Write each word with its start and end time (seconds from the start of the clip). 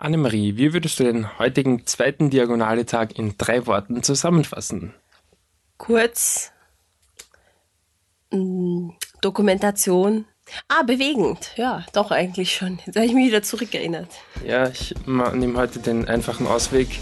Annemarie, 0.00 0.56
wie 0.56 0.72
würdest 0.72 1.00
du 1.00 1.04
den 1.04 1.40
heutigen 1.40 1.84
zweiten 1.84 2.30
Diagonale-Tag 2.30 3.18
in 3.18 3.34
drei 3.36 3.66
Worten 3.66 4.04
zusammenfassen? 4.04 4.94
Kurz, 5.76 6.52
mm, 8.30 8.90
Dokumentation. 9.20 10.24
Ah, 10.68 10.84
bewegend. 10.84 11.50
Ja, 11.56 11.84
doch 11.92 12.12
eigentlich 12.12 12.54
schon. 12.54 12.78
Jetzt 12.86 12.94
habe 12.94 13.06
ich 13.06 13.12
mich 13.12 13.26
wieder 13.26 13.42
zurückerinnert. 13.42 14.08
Ja, 14.46 14.68
ich 14.68 14.94
nehme 15.06 15.58
heute 15.58 15.80
den 15.80 16.06
einfachen 16.06 16.46
Ausweg. 16.46 17.00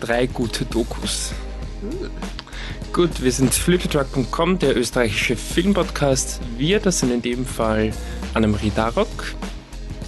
Drei 0.00 0.26
gute 0.26 0.66
Dokus. 0.66 1.32
Hm. 1.80 2.10
Gut, 2.92 3.22
wir 3.22 3.32
sind 3.32 3.54
fliptruck.com, 3.54 4.58
der 4.58 4.76
österreichische 4.76 5.34
Filmpodcast. 5.34 6.40
Wir, 6.58 6.78
das 6.78 7.00
sind 7.00 7.10
in 7.10 7.22
dem 7.22 7.46
Fall 7.46 7.92
Annemarie 8.34 8.70
Darok. 8.76 9.34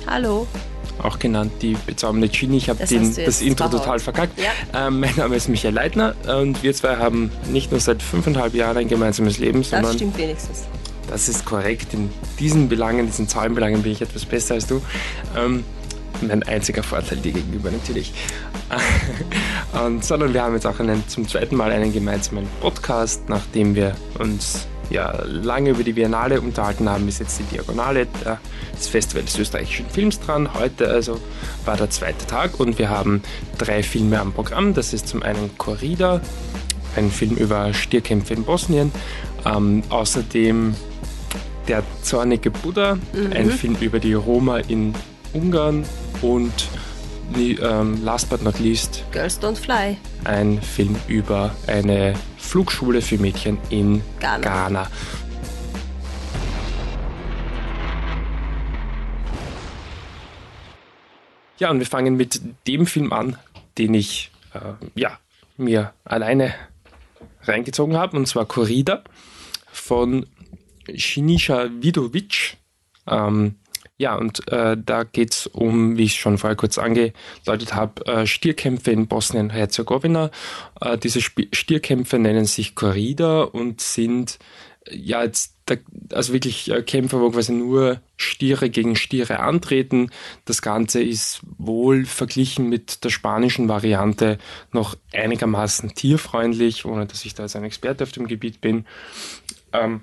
Hallo 0.06 0.46
auch 1.02 1.18
genannt 1.18 1.52
die 1.62 1.76
bezaubernde 1.86 2.28
Genie. 2.28 2.58
Ich 2.58 2.68
habe 2.68 2.78
das, 2.78 3.14
das 3.16 3.40
Intro 3.40 3.68
total 3.68 3.98
verkackt. 3.98 4.38
Ja. 4.38 4.86
Ähm, 4.86 5.00
mein 5.00 5.14
Name 5.16 5.36
ist 5.36 5.48
Michael 5.48 5.74
Leitner 5.74 6.14
und 6.40 6.62
wir 6.62 6.74
zwei 6.74 6.96
haben 6.96 7.30
nicht 7.50 7.70
nur 7.70 7.80
seit 7.80 8.02
fünfeinhalb 8.02 8.54
Jahren 8.54 8.76
ein 8.76 8.88
gemeinsames 8.88 9.38
Leben, 9.38 9.62
sondern. 9.62 9.92
Das 9.92 9.94
stimmt 9.96 10.18
wenigstens. 10.18 10.64
Das 11.08 11.28
ist 11.28 11.44
korrekt. 11.44 11.94
In 11.94 12.10
diesen 12.38 12.68
Belangen, 12.68 13.06
diesen 13.06 13.28
Zahlenbelangen 13.28 13.82
bin 13.82 13.92
ich 13.92 14.02
etwas 14.02 14.24
besser 14.24 14.54
als 14.54 14.66
du. 14.66 14.82
Ähm, 15.36 15.64
mein 16.22 16.42
einziger 16.44 16.82
Vorteil 16.82 17.18
dir 17.18 17.32
gegenüber 17.32 17.70
natürlich. 17.70 18.12
und, 19.84 20.04
sondern 20.04 20.32
wir 20.34 20.42
haben 20.42 20.54
jetzt 20.54 20.66
auch 20.66 20.80
einen, 20.80 21.06
zum 21.08 21.28
zweiten 21.28 21.56
Mal 21.56 21.70
einen 21.70 21.92
gemeinsamen 21.92 22.46
Podcast, 22.60 23.28
nachdem 23.28 23.74
wir 23.74 23.94
uns 24.18 24.66
ja 24.90 25.22
lange 25.24 25.70
über 25.70 25.82
die 25.82 25.92
Biennale 25.92 26.40
unterhalten 26.40 26.88
haben, 26.88 27.08
ist 27.08 27.20
jetzt 27.20 27.38
die 27.38 27.56
Diagonale 27.56 28.06
des 28.76 28.88
Festival 28.88 29.22
des 29.24 29.38
österreichischen 29.38 29.86
Films 29.88 30.20
dran. 30.20 30.54
Heute 30.54 30.88
also 30.88 31.20
war 31.64 31.76
der 31.76 31.90
zweite 31.90 32.26
Tag 32.26 32.60
und 32.60 32.78
wir 32.78 32.88
haben 32.88 33.22
drei 33.58 33.82
Filme 33.82 34.20
am 34.20 34.32
Programm. 34.32 34.74
Das 34.74 34.92
ist 34.92 35.08
zum 35.08 35.22
einen 35.22 35.56
Corrida, 35.58 36.20
ein 36.96 37.10
Film 37.10 37.36
über 37.36 37.72
Stierkämpfe 37.74 38.34
in 38.34 38.44
Bosnien. 38.44 38.92
Ähm, 39.44 39.82
außerdem 39.90 40.74
Der 41.68 41.82
zornige 42.02 42.52
Buddha, 42.52 42.94
mhm. 42.94 43.32
ein 43.32 43.50
Film 43.50 43.76
über 43.80 43.98
die 43.98 44.14
Roma 44.14 44.58
in 44.58 44.94
Ungarn 45.32 45.84
und 46.22 46.52
ähm, 47.36 48.04
last 48.04 48.30
but 48.30 48.40
not 48.40 48.60
least 48.60 49.02
Girls 49.10 49.40
Don't 49.40 49.56
Fly. 49.56 49.96
Ein 50.24 50.62
Film 50.62 50.94
über 51.08 51.50
eine 51.66 52.14
Flugschule 52.46 53.02
für 53.02 53.18
Mädchen 53.18 53.58
in 53.70 54.02
Ghana. 54.20 54.38
Ghana. 54.38 54.90
Ja, 61.58 61.70
und 61.70 61.78
wir 61.80 61.86
fangen 61.86 62.16
mit 62.16 62.40
dem 62.66 62.86
Film 62.86 63.12
an, 63.12 63.36
den 63.78 63.94
ich 63.94 64.30
äh, 64.54 64.60
ja, 64.94 65.18
mir 65.56 65.92
alleine 66.04 66.54
reingezogen 67.42 67.96
habe, 67.96 68.16
und 68.16 68.26
zwar 68.26 68.46
Corrida 68.46 69.02
von 69.72 70.26
Shinisha 70.94 71.68
Vidovic. 71.80 72.58
Ähm, 73.08 73.56
ja, 73.98 74.14
und 74.14 74.46
äh, 74.52 74.76
da 74.76 75.04
geht's 75.04 75.46
um, 75.46 75.96
wie 75.96 76.04
ich 76.04 76.20
schon 76.20 76.36
vorher 76.36 76.56
kurz 76.56 76.76
angedeutet 76.76 77.74
habe, 77.74 78.04
äh, 78.06 78.26
Stierkämpfe 78.26 78.90
in 78.90 79.06
Bosnien-Herzegowina. 79.06 80.30
Äh, 80.80 80.98
diese 80.98 81.20
Sp 81.24 81.48
Stierkämpfe 81.52 82.18
nennen 82.18 82.44
sich 82.44 82.74
Corrida 82.74 83.42
und 83.42 83.80
sind 83.80 84.38
ja 84.90 85.22
jetzt 85.22 85.54
da, 85.64 85.76
also 86.12 86.32
wirklich 86.34 86.70
äh, 86.70 86.82
Kämpfe, 86.82 87.20
wo 87.20 87.30
quasi 87.30 87.52
nur 87.52 88.00
Stiere 88.16 88.68
gegen 88.68 88.96
Stiere 88.96 89.40
antreten. 89.40 90.10
Das 90.44 90.60
Ganze 90.60 91.02
ist 91.02 91.40
wohl 91.56 92.04
verglichen 92.04 92.68
mit 92.68 93.02
der 93.02 93.10
spanischen 93.10 93.68
Variante 93.68 94.38
noch 94.72 94.96
einigermaßen 95.12 95.94
tierfreundlich, 95.94 96.84
ohne 96.84 97.06
dass 97.06 97.24
ich 97.24 97.34
da 97.34 97.44
jetzt 97.44 97.56
ein 97.56 97.64
Experte 97.64 98.04
auf 98.04 98.12
dem 98.12 98.26
Gebiet 98.26 98.60
bin. 98.60 98.84
Ähm, 99.72 100.02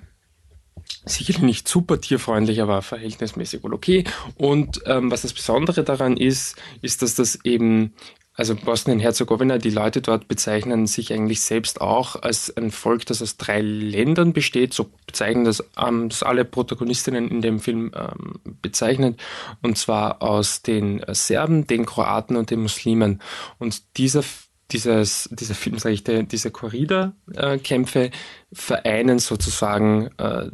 sicherlich 1.05 1.41
nicht 1.41 1.67
super 1.67 1.99
tierfreundlich, 1.99 2.61
aber 2.61 2.81
verhältnismäßig 2.81 3.63
wohl 3.63 3.73
okay. 3.73 4.03
Und 4.35 4.81
ähm, 4.85 5.11
was 5.11 5.23
das 5.23 5.33
Besondere 5.33 5.83
daran 5.83 6.17
ist, 6.17 6.55
ist, 6.81 7.01
dass 7.01 7.16
das 7.16 7.39
eben, 7.44 7.94
also 8.35 8.55
Bosnien-Herzegowina, 8.55 9.57
die 9.57 9.69
Leute 9.69 10.01
dort 10.01 10.27
bezeichnen 10.27 10.88
sich 10.88 11.13
eigentlich 11.13 11.41
selbst 11.41 11.81
auch 11.81 12.21
als 12.21 12.55
ein 12.55 12.71
Volk, 12.71 13.05
das 13.05 13.21
aus 13.21 13.38
drei 13.38 13.61
Ländern 13.61 14.33
besteht. 14.33 14.73
So 14.73 14.89
bezeichnen 15.05 15.44
das, 15.44 15.63
ähm, 15.77 16.09
das 16.09 16.23
alle 16.23 16.45
Protagonistinnen 16.45 17.29
in 17.29 17.41
dem 17.41 17.59
Film 17.59 17.91
ähm, 17.95 18.39
bezeichnet. 18.61 19.19
Und 19.61 19.77
zwar 19.77 20.21
aus 20.21 20.61
den 20.61 21.03
Serben, 21.09 21.67
den 21.67 21.85
Kroaten 21.85 22.38
und 22.38 22.50
den 22.50 22.61
Muslimen. 22.61 23.21
Und 23.59 23.97
dieser 23.97 24.23
dieses, 24.71 25.29
dieser 25.31 25.53
Film, 25.53 25.77
sage 25.77 25.94
ich, 25.94 26.03
diese 26.03 26.50
Corrida-Kämpfe 26.50 28.09
vereinen 28.51 29.19
sozusagen 29.19 30.09
äh, 30.17 30.50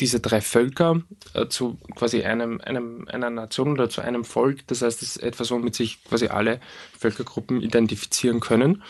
diese 0.00 0.20
drei 0.20 0.40
Völker 0.40 1.02
äh, 1.34 1.46
zu 1.48 1.78
quasi 1.94 2.22
einem, 2.22 2.60
einem, 2.60 3.08
einer 3.08 3.30
Nation 3.30 3.72
oder 3.72 3.88
zu 3.88 4.02
einem 4.02 4.24
Volk. 4.24 4.66
Das 4.66 4.82
heißt, 4.82 5.02
es 5.02 5.16
ist 5.16 5.22
etwas, 5.22 5.50
womit 5.50 5.74
sich 5.74 6.04
quasi 6.04 6.28
alle 6.28 6.60
Völkergruppen 6.98 7.62
identifizieren 7.62 8.40
können. 8.40 8.82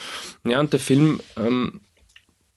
Ja, 0.45 0.59
und 0.61 0.73
der 0.73 0.81
Film 0.81 1.21
ähm, 1.37 1.81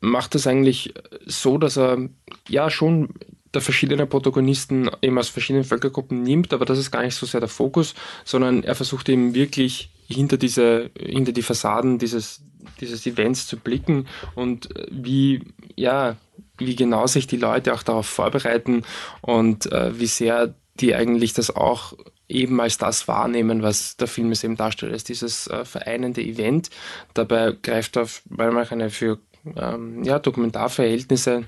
macht 0.01 0.35
das 0.35 0.47
eigentlich 0.47 0.93
so, 1.25 1.57
dass 1.57 1.77
er 1.77 2.09
ja 2.47 2.69
schon 2.69 3.09
der 3.53 3.61
verschiedene 3.61 4.05
Protagonisten 4.05 4.89
eben 5.01 5.17
aus 5.17 5.29
verschiedenen 5.29 5.65
Völkergruppen 5.65 6.21
nimmt, 6.21 6.53
aber 6.53 6.65
das 6.65 6.77
ist 6.77 6.91
gar 6.91 7.03
nicht 7.03 7.15
so 7.15 7.25
sehr 7.25 7.39
der 7.39 7.49
Fokus, 7.49 7.95
sondern 8.23 8.63
er 8.63 8.75
versucht 8.75 9.09
eben 9.09 9.33
wirklich 9.33 9.91
hinter 10.07 10.37
diese, 10.37 10.91
hinter 10.99 11.31
die 11.31 11.41
Fassaden 11.41 11.97
dieses, 11.97 12.41
dieses 12.79 13.05
Events 13.05 13.47
zu 13.47 13.57
blicken 13.57 14.07
und 14.35 14.69
wie, 14.91 15.41
ja, 15.75 16.17
wie 16.59 16.75
genau 16.75 17.07
sich 17.07 17.27
die 17.27 17.37
Leute 17.37 17.73
auch 17.73 17.83
darauf 17.83 18.07
vorbereiten 18.07 18.83
und 19.21 19.71
äh, 19.71 19.97
wie 19.99 20.07
sehr 20.07 20.53
die 20.79 20.95
eigentlich 20.95 21.33
das 21.33 21.53
auch 21.53 21.93
eben 22.27 22.61
als 22.61 22.77
das 22.77 23.07
wahrnehmen, 23.07 23.63
was 23.63 23.97
der 23.97 24.07
Film 24.07 24.31
es 24.31 24.43
eben 24.43 24.55
darstellt, 24.55 24.93
als 24.93 25.03
dieses 25.03 25.47
äh, 25.47 25.65
vereinende 25.65 26.21
Event. 26.21 26.69
Dabei 27.13 27.55
greift 27.61 27.97
auf 27.97 28.21
manchmal 28.29 28.67
eine 28.69 28.89
für 28.89 29.19
ähm, 29.57 30.03
ja, 30.03 30.19
Dokumentarverhältnisse, 30.19 31.45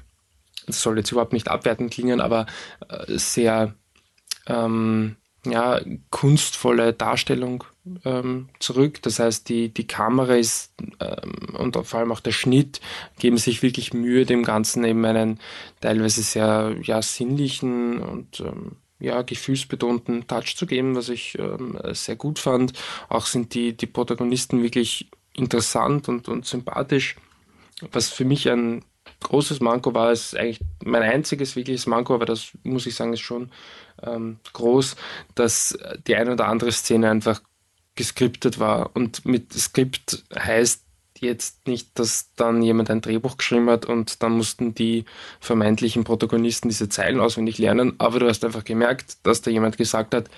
das 0.65 0.81
soll 0.81 0.97
jetzt 0.97 1.11
überhaupt 1.11 1.33
nicht 1.33 1.49
abwertend 1.49 1.93
klingen, 1.93 2.19
aber 2.19 2.45
äh, 2.89 3.17
sehr 3.17 3.75
ähm, 4.47 5.15
ja, 5.45 5.81
kunstvolle 6.11 6.93
Darstellung 6.93 7.63
ähm, 8.05 8.49
zurück. 8.59 9.01
Das 9.01 9.19
heißt, 9.19 9.49
die, 9.49 9.69
die 9.69 9.87
Kamera 9.87 10.35
ist 10.35 10.73
ähm, 10.99 11.55
und 11.57 11.75
vor 11.85 11.99
allem 11.99 12.11
auch 12.11 12.19
der 12.19 12.31
Schnitt 12.31 12.79
geben 13.19 13.37
sich 13.37 13.63
wirklich 13.63 13.93
Mühe, 13.93 14.25
dem 14.25 14.43
Ganzen 14.43 14.83
eben 14.83 15.03
einen 15.03 15.39
teilweise 15.79 16.21
sehr 16.21 16.75
ja, 16.83 17.01
sinnlichen 17.01 18.01
und 18.01 18.39
ähm, 18.41 18.75
ja, 18.99 19.23
gefühlsbetonten 19.23 20.27
Touch 20.27 20.55
zu 20.55 20.67
geben, 20.67 20.95
was 20.95 21.09
ich 21.09 21.37
ähm, 21.39 21.79
sehr 21.93 22.15
gut 22.15 22.37
fand. 22.37 22.73
Auch 23.09 23.25
sind 23.25 23.55
die, 23.55 23.75
die 23.75 23.87
Protagonisten 23.87 24.61
wirklich 24.61 25.09
interessant 25.33 26.07
und, 26.07 26.29
und 26.29 26.45
sympathisch. 26.45 27.15
Was 27.91 28.09
für 28.09 28.25
mich 28.25 28.47
ein 28.47 28.85
großes 29.21 29.59
Manko 29.59 29.93
war, 29.95 30.11
ist 30.11 30.35
eigentlich 30.35 30.59
mein 30.83 31.01
einziges 31.01 31.55
wirkliches 31.55 31.87
Manko, 31.87 32.13
aber 32.13 32.25
das 32.25 32.51
muss 32.63 32.85
ich 32.85 32.95
sagen, 32.95 33.13
ist 33.13 33.21
schon 33.21 33.49
ähm, 34.05 34.39
groß, 34.53 34.95
dass 35.35 35.77
die 36.07 36.15
eine 36.15 36.33
oder 36.33 36.47
andere 36.47 36.71
Szene 36.71 37.09
einfach 37.09 37.41
geskriptet 37.95 38.59
war. 38.59 38.91
Und 38.93 39.25
mit 39.25 39.53
Skript 39.53 40.23
heißt 40.37 40.83
jetzt 41.19 41.67
nicht, 41.67 41.99
dass 41.99 42.33
dann 42.35 42.61
jemand 42.61 42.89
ein 42.89 43.01
Drehbuch 43.01 43.37
geschrieben 43.37 43.69
hat 43.69 43.85
und 43.85 44.23
dann 44.23 44.33
mussten 44.33 44.73
die 44.73 45.05
vermeintlichen 45.39 46.03
Protagonisten 46.03 46.69
diese 46.69 46.89
Zeilen 46.89 47.19
auswendig 47.19 47.57
lernen, 47.59 47.93
aber 47.99 48.19
du 48.19 48.27
hast 48.27 48.43
einfach 48.43 48.63
gemerkt, 48.63 49.17
dass 49.23 49.41
da 49.41 49.51
jemand 49.51 49.77
gesagt 49.77 50.15
hat, 50.15 50.29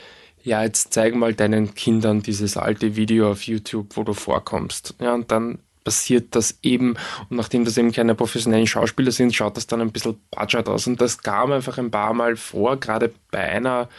ja, 0.44 0.62
jetzt 0.62 0.94
zeig 0.94 1.16
mal 1.16 1.34
deinen 1.34 1.74
Kindern 1.74 2.22
dieses 2.22 2.58
alte 2.58 2.98
Video 2.98 3.32
auf 3.32 3.44
YouTube, 3.44 3.96
wo 3.96 4.04
du 4.04 4.14
vorkommst. 4.14 4.94
Ja, 5.00 5.14
und 5.14 5.32
dann 5.32 5.60
passiert 5.84 6.36
das 6.36 6.58
eben. 6.62 6.96
Und 7.30 7.38
nachdem 7.38 7.66
das 7.66 7.78
eben 7.78 7.92
keine 7.92 8.16
professionellen 8.16 8.68
Schauspieler 8.68 9.12
sind, 9.12 9.36
schaut 9.36 9.58
das 9.58 9.68
dann 9.68 9.82
ein 9.82 9.92
bisschen 9.92 10.20
batschert 10.32 10.70
aus. 10.70 10.88
Und 10.88 11.02
das 11.02 11.22
kam 11.22 11.52
einfach 11.52 11.78
ein 11.78 11.92
paar 11.92 12.14
Mal 12.14 12.36
vor, 12.36 12.80
gerade 12.80 13.14
bei 13.32 13.40
einer 13.40 13.90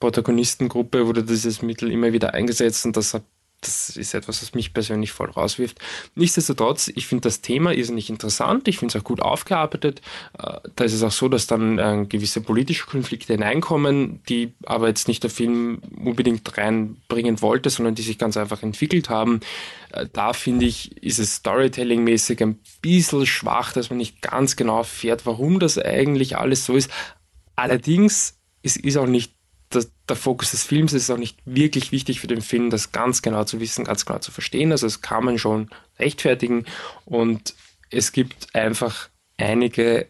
Protagonistengruppe 0.00 1.06
wurde 1.06 1.22
dieses 1.22 1.62
Mittel 1.62 1.90
immer 1.90 2.12
wieder 2.12 2.34
eingesetzt 2.34 2.84
und 2.84 2.96
das 2.96 3.14
hat 3.14 3.22
das 3.66 3.96
ist 3.96 4.14
etwas, 4.14 4.42
was 4.42 4.54
mich 4.54 4.72
persönlich 4.72 5.12
voll 5.12 5.30
rauswirft. 5.30 5.78
Nichtsdestotrotz, 6.14 6.90
ich 6.94 7.06
finde 7.06 7.22
das 7.22 7.40
Thema 7.40 7.72
irrsinnig 7.72 8.10
interessant, 8.10 8.68
ich 8.68 8.78
finde 8.78 8.96
es 8.96 9.02
auch 9.02 9.04
gut 9.04 9.20
aufgearbeitet. 9.20 10.00
Äh, 10.38 10.58
da 10.76 10.84
ist 10.84 10.92
es 10.92 11.02
auch 11.02 11.12
so, 11.12 11.28
dass 11.28 11.46
dann 11.46 11.78
äh, 11.78 12.06
gewisse 12.08 12.40
politische 12.40 12.86
Konflikte 12.86 13.32
hineinkommen, 13.32 14.20
die 14.28 14.52
aber 14.66 14.88
jetzt 14.88 15.08
nicht 15.08 15.22
der 15.22 15.30
Film 15.30 15.80
unbedingt 15.96 16.56
reinbringen 16.56 17.40
wollte, 17.42 17.70
sondern 17.70 17.94
die 17.94 18.02
sich 18.02 18.18
ganz 18.18 18.36
einfach 18.36 18.62
entwickelt 18.62 19.08
haben. 19.10 19.40
Äh, 19.92 20.06
da 20.12 20.32
finde 20.32 20.66
ich, 20.66 21.02
ist 21.02 21.18
es 21.18 21.36
Storytelling-mäßig 21.36 22.42
ein 22.42 22.58
bisschen 22.82 23.26
schwach, 23.26 23.72
dass 23.72 23.90
man 23.90 23.98
nicht 23.98 24.22
ganz 24.22 24.56
genau 24.56 24.78
erfährt, 24.78 25.26
warum 25.26 25.58
das 25.58 25.78
eigentlich 25.78 26.36
alles 26.36 26.64
so 26.64 26.74
ist. 26.74 26.90
Allerdings, 27.56 28.38
es 28.62 28.76
ist 28.76 28.96
auch 28.96 29.06
nicht 29.06 29.32
der, 29.74 29.84
der 30.08 30.16
Fokus 30.16 30.52
des 30.52 30.64
Films. 30.64 30.92
Ist 30.92 31.10
auch 31.10 31.18
nicht 31.18 31.38
wirklich 31.44 31.92
wichtig 31.92 32.20
für 32.20 32.26
den 32.26 32.42
Film, 32.42 32.70
das 32.70 32.92
ganz 32.92 33.22
genau 33.22 33.44
zu 33.44 33.60
wissen, 33.60 33.84
ganz 33.84 34.06
genau 34.06 34.18
zu 34.18 34.30
verstehen. 34.30 34.72
Also 34.72 34.86
es 34.86 35.00
kann 35.00 35.24
man 35.24 35.38
schon 35.38 35.70
rechtfertigen 35.98 36.66
und 37.04 37.54
es 37.90 38.12
gibt 38.12 38.54
einfach 38.54 39.08
einige 39.36 40.06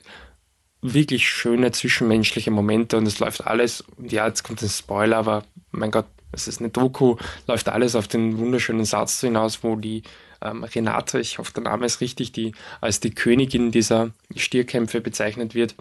wirklich 0.84 1.28
schöne 1.28 1.72
zwischenmenschliche 1.72 2.50
Momente 2.50 2.98
und 2.98 3.06
es 3.06 3.18
läuft 3.18 3.46
alles, 3.46 3.80
und 3.96 4.12
ja, 4.12 4.26
jetzt 4.26 4.42
kommt 4.42 4.62
ein 4.62 4.68
Spoiler, 4.68 5.16
aber 5.16 5.44
mein 5.70 5.90
Gott, 5.90 6.06
es 6.30 6.46
ist 6.46 6.60
eine 6.60 6.68
Doku, 6.68 7.16
läuft 7.46 7.68
alles 7.68 7.94
auf 7.94 8.06
den 8.06 8.38
wunderschönen 8.38 8.84
Satz 8.84 9.20
hinaus, 9.20 9.62
wo 9.62 9.76
die 9.76 10.02
ähm, 10.42 10.62
Renate, 10.62 11.20
ich 11.20 11.38
hoffe, 11.38 11.52
der 11.54 11.62
Name 11.62 11.86
ist 11.86 12.00
richtig, 12.00 12.32
die 12.32 12.52
als 12.82 13.00
die 13.00 13.14
Königin 13.14 13.70
dieser 13.70 14.10
Stierkämpfe 14.36 15.00
bezeichnet 15.00 15.54
wird, 15.54 15.74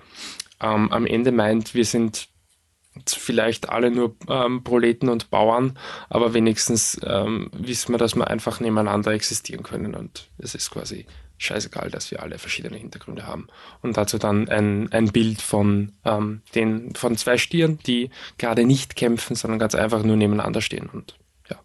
ähm, 0.61 0.91
am 0.91 1.05
Ende 1.05 1.33
meint, 1.33 1.73
wir 1.73 1.85
sind 1.85 2.29
vielleicht 3.07 3.69
alle 3.69 3.91
nur 3.91 4.15
ähm, 4.29 4.63
Proleten 4.63 5.09
und 5.09 5.29
Bauern, 5.29 5.77
aber 6.09 6.33
wenigstens 6.33 6.99
ähm, 7.05 7.49
wissen 7.53 7.93
wir, 7.93 7.97
dass 7.97 8.15
wir 8.15 8.27
einfach 8.27 8.59
nebeneinander 8.59 9.11
existieren 9.11 9.63
können 9.63 9.95
und 9.95 10.29
es 10.37 10.55
ist 10.55 10.71
quasi 10.71 11.05
scheißegal, 11.37 11.89
dass 11.89 12.11
wir 12.11 12.21
alle 12.21 12.39
verschiedene 12.39 12.77
Hintergründe 12.77 13.27
haben. 13.27 13.47
Und 13.81 13.97
dazu 13.97 14.17
dann 14.17 14.47
ein, 14.49 14.91
ein 14.91 15.11
Bild 15.11 15.41
von, 15.41 15.91
ähm, 16.05 16.41
den, 16.55 16.95
von 16.95 17.17
zwei 17.17 17.37
Stieren, 17.37 17.79
die 17.85 18.09
gerade 18.37 18.65
nicht 18.65 18.95
kämpfen, 18.95 19.35
sondern 19.35 19.59
ganz 19.59 19.75
einfach 19.75 20.03
nur 20.03 20.15
nebeneinander 20.15 20.61
stehen 20.61 20.89
und 20.91 21.17
ja, 21.49 21.57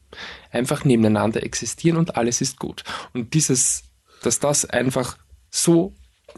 einfach 0.50 0.84
nebeneinander 0.84 1.42
existieren 1.42 1.96
und 1.96 2.16
alles 2.16 2.40
ist 2.40 2.58
gut. 2.58 2.82
Und 3.14 3.34
dieses, 3.34 3.84
dass 4.22 4.40
das 4.40 4.64
einfach 4.64 5.16
so, 5.50 5.94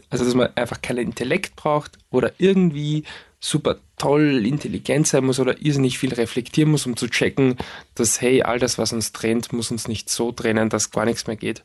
also 0.09 0.23
dass 0.23 0.35
man 0.35 0.55
einfach 0.55 0.81
keinen 0.81 0.99
Intellekt 0.99 1.55
braucht 1.55 1.97
oder 2.11 2.33
irgendwie 2.37 3.03
super 3.41 3.77
toll 3.97 4.45
intelligent 4.45 5.07
sein 5.07 5.25
muss 5.25 5.39
oder 5.39 5.59
irrsinnig 5.59 5.97
viel 5.97 6.13
reflektieren 6.13 6.71
muss, 6.71 6.85
um 6.85 6.95
zu 6.95 7.09
checken, 7.09 7.57
dass 7.95 8.21
hey, 8.21 8.43
all 8.43 8.59
das, 8.59 8.77
was 8.77 8.93
uns 8.93 9.11
trennt, 9.11 9.51
muss 9.51 9.71
uns 9.71 9.87
nicht 9.87 10.09
so 10.09 10.31
trennen, 10.31 10.69
dass 10.69 10.91
gar 10.91 11.05
nichts 11.05 11.27
mehr 11.27 11.35
geht. 11.35 11.63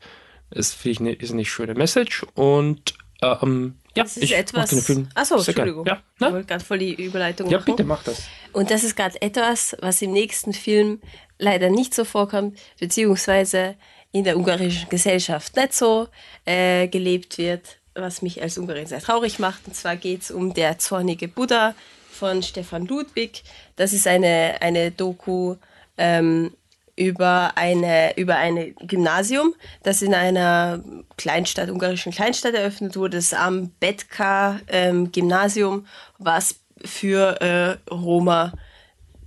Das 0.51 0.73
finde 0.73 0.91
ich 0.91 1.01
eine 1.01 1.13
irrsinnig 1.13 1.51
schöne 1.51 1.75
Message 1.75 2.25
und 2.35 2.95
ähm, 3.23 3.75
ja, 3.95 4.03
das 4.05 4.17
ist 4.17 4.25
ich 4.25 4.37
etwas. 4.37 4.71
Den 4.71 4.81
Film 4.81 5.09
Achso, 5.15 5.37
Entschuldigung. 5.37 5.87
Ja, 5.87 6.03
ne? 6.19 6.27
Ich 6.27 6.33
wollte 6.33 6.47
gerade 6.47 6.65
voll 6.65 6.79
die 6.79 6.95
Überleitung 6.95 7.51
Ja, 7.51 7.59
machen. 7.59 7.77
bitte 7.77 7.85
mach 7.85 8.03
das. 8.05 8.25
Und 8.53 8.71
das 8.71 8.85
ist 8.85 8.97
gerade 8.97 9.21
etwas, 9.21 9.77
was 9.81 10.01
im 10.03 10.13
nächsten 10.13 10.53
Film 10.53 11.01
leider 11.39 11.71
nicht 11.71 11.95
so 11.95 12.05
vorkommt, 12.05 12.59
beziehungsweise 12.79 13.77
in 14.13 14.25
der 14.25 14.37
ungarischen 14.37 14.89
Gesellschaft 14.89 15.57
nicht 15.57 15.75
so 15.75 16.09
äh, 16.47 16.89
gelebt 16.89 17.39
wird, 17.39 17.79
was 17.97 18.23
mich 18.23 18.43
als 18.43 18.59
Ungarin 18.59 18.87
sehr 18.87 19.01
traurig 19.01 19.39
macht. 19.39 19.67
Und 19.67 19.75
zwar 19.75 19.97
geht 19.97 20.23
es 20.23 20.31
um 20.31 20.55
der 20.55 20.79
zornige 20.79 21.29
Buddha 21.29 21.75
von 22.11 22.43
Stefan 22.43 22.87
Ludwig. 22.87 23.43
Das 23.77 23.93
ist 23.93 24.07
eine, 24.07 24.57
eine 24.61 24.91
Doku 24.91 25.57
ähm, 25.99 26.53
über 26.97 27.53
eine 27.57 28.17
über 28.17 28.37
eine 28.37 28.73
Gymnasium, 28.73 29.55
das 29.83 30.01
in 30.01 30.15
einer 30.15 30.83
Kleinstadt, 31.19 31.69
ungarischen 31.69 32.13
Kleinstadt 32.13 32.55
eröffnet 32.55 32.97
wurde, 32.97 33.19
das 33.19 33.35
am 33.35 33.71
Betka 33.81 34.61
ähm, 34.69 35.13
Gymnasium, 35.13 35.87
was 36.19 36.57
für 36.83 37.41
äh, 37.41 37.93
Roma 37.93 38.55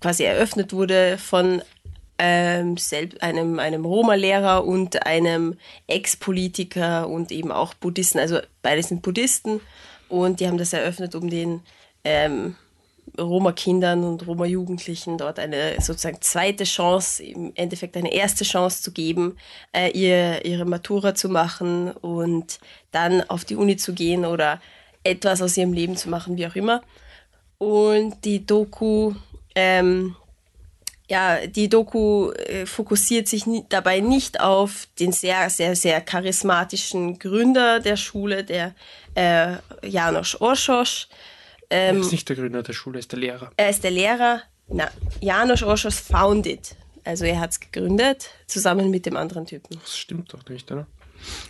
quasi 0.02 0.24
eröffnet 0.24 0.74
wurde 0.74 1.18
von 1.18 1.62
ähm, 2.20 2.78
selbst 2.78 3.24
einem, 3.24 3.60
einem 3.60 3.86
Roma-Lehrer 3.86 4.66
und 4.66 5.06
einem 5.06 5.58
Ex-Politiker 5.88 7.08
und 7.08 7.32
eben 7.32 7.52
auch 7.52 7.74
Buddhisten. 7.74 8.20
Also 8.20 8.40
beide 8.62 8.84
sind 8.84 9.02
Buddhisten 9.02 9.62
und 10.10 10.40
die 10.40 10.48
haben 10.48 10.58
das 10.58 10.74
eröffnet, 10.74 11.16
um 11.16 11.30
den 11.30 11.62
ähm, 12.04 12.56
Roma-Kindern 13.18 14.04
und 14.04 14.28
Roma-Jugendlichen 14.28 15.18
dort 15.18 15.40
eine 15.40 15.76
sozusagen 15.80 16.22
zweite 16.22 16.66
Chance, 16.66 17.24
im 17.24 17.54
Endeffekt 17.56 17.98
eine 17.98 18.14
erste 18.14 18.44
Chance 18.44 18.84
zu 18.84 18.92
geben, 18.92 19.38
äh, 19.72 19.90
ihr, 19.92 20.46
ihre 20.46 20.66
Matura 20.66 21.16
zu 21.16 21.30
machen 21.30 21.92
und 21.92 22.60
dann 22.92 23.22
auf 23.30 23.46
die 23.46 23.56
Uni 23.56 23.78
zu 23.78 23.94
gehen 23.94 24.26
oder 24.26 24.62
etwas 25.04 25.42
aus 25.42 25.58
ihrem 25.58 25.74
Leben 25.74 25.96
zu 25.96 26.10
machen, 26.10 26.38
wie 26.38 26.46
auch 26.46 26.56
immer. 26.56 26.82
Und 27.58 28.26
die 28.26 28.46
Doku, 28.46 29.14
ähm, 29.56 30.16
ja, 31.10 31.48
die 31.48 31.70
Doku 31.70 32.32
äh, 32.32 32.66
fokussiert 32.66 33.28
sich 33.28 33.46
nie, 33.46 33.66
dabei 33.70 34.00
nicht 34.00 34.40
auf 34.40 34.88
den 35.00 35.12
sehr, 35.12 35.50
sehr, 35.50 35.76
sehr 35.76 36.02
charismatischen 36.02 37.20
Gründer 37.20 37.80
der 37.80 37.98
Schule, 37.98 38.44
der 38.44 38.76
äh, 39.16 39.58
Janos 39.88 40.40
Orsos, 40.40 41.10
ähm, 41.70 41.98
er 41.98 42.02
ist 42.02 42.12
nicht 42.12 42.28
der 42.30 42.36
Gründer 42.36 42.64
der 42.64 42.74
Schule, 42.74 42.98
er 42.98 43.00
ist 43.00 43.12
der 43.12 43.20
Lehrer. 43.20 43.52
Er 43.58 43.70
ist 43.70 43.84
der 43.84 43.92
Lehrer. 43.92 44.42
Na, 44.68 44.90
Janos 45.22 45.64
Oschos 45.64 46.00
founded. 46.00 46.76
Also 47.04 47.26
er 47.26 47.40
hat 47.40 47.52
es 47.52 47.60
gegründet, 47.60 48.30
zusammen 48.46 48.90
mit 48.90 49.06
dem 49.06 49.16
anderen 49.16 49.46
Typen. 49.46 49.80
Das 49.82 49.98
stimmt 49.98 50.34
doch 50.34 50.48
nicht, 50.50 50.72
oder? 50.72 50.88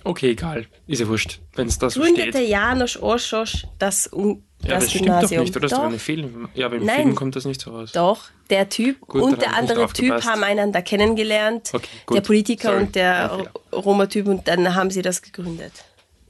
Okay, 0.03 0.31
egal. 0.31 0.65
Ist 0.88 1.00
ja 1.00 1.07
wurscht, 1.07 1.39
wenn 1.56 1.67
es 1.67 1.77
das 1.77 1.94
so 1.94 2.03
steht. 2.03 2.15
Gründete 2.15 2.41
Janos 2.41 3.01
Oschos 3.01 3.65
das, 3.77 4.07
um, 4.07 4.44
ja, 4.61 4.75
das, 4.75 4.83
das 4.83 4.89
stimmt 4.89 5.06
Gymnasium. 5.06 5.39
doch 5.39 5.45
nicht, 5.45 5.57
oder? 5.57 5.67
Doch. 5.67 5.77
ist 5.77 5.83
eine 5.83 6.00
Film. 6.00 6.50
Ja, 6.53 6.65
aber 6.65 6.75
im 6.75 6.85
Nein. 6.85 7.01
Film 7.03 7.15
kommt 7.15 7.35
das 7.35 7.45
nicht 7.45 7.61
so 7.61 7.71
raus. 7.71 7.91
Doch, 7.94 8.25
der 8.50 8.69
Typ 8.69 9.00
gut, 9.01 9.21
und 9.21 9.41
der 9.41 9.56
andere 9.56 9.88
Typ 9.94 10.23
haben 10.25 10.44
einander 10.44 10.81
kennengelernt. 10.81 11.71
Okay, 11.73 11.88
der 12.13 12.21
Politiker 12.21 12.69
Sorry. 12.69 12.81
und 12.83 12.95
der 12.95 13.51
Roma-Typ 13.71 14.27
und 14.27 14.47
dann 14.47 14.75
haben 14.75 14.91
sie 14.91 15.01
das 15.01 15.21
gegründet. 15.21 15.73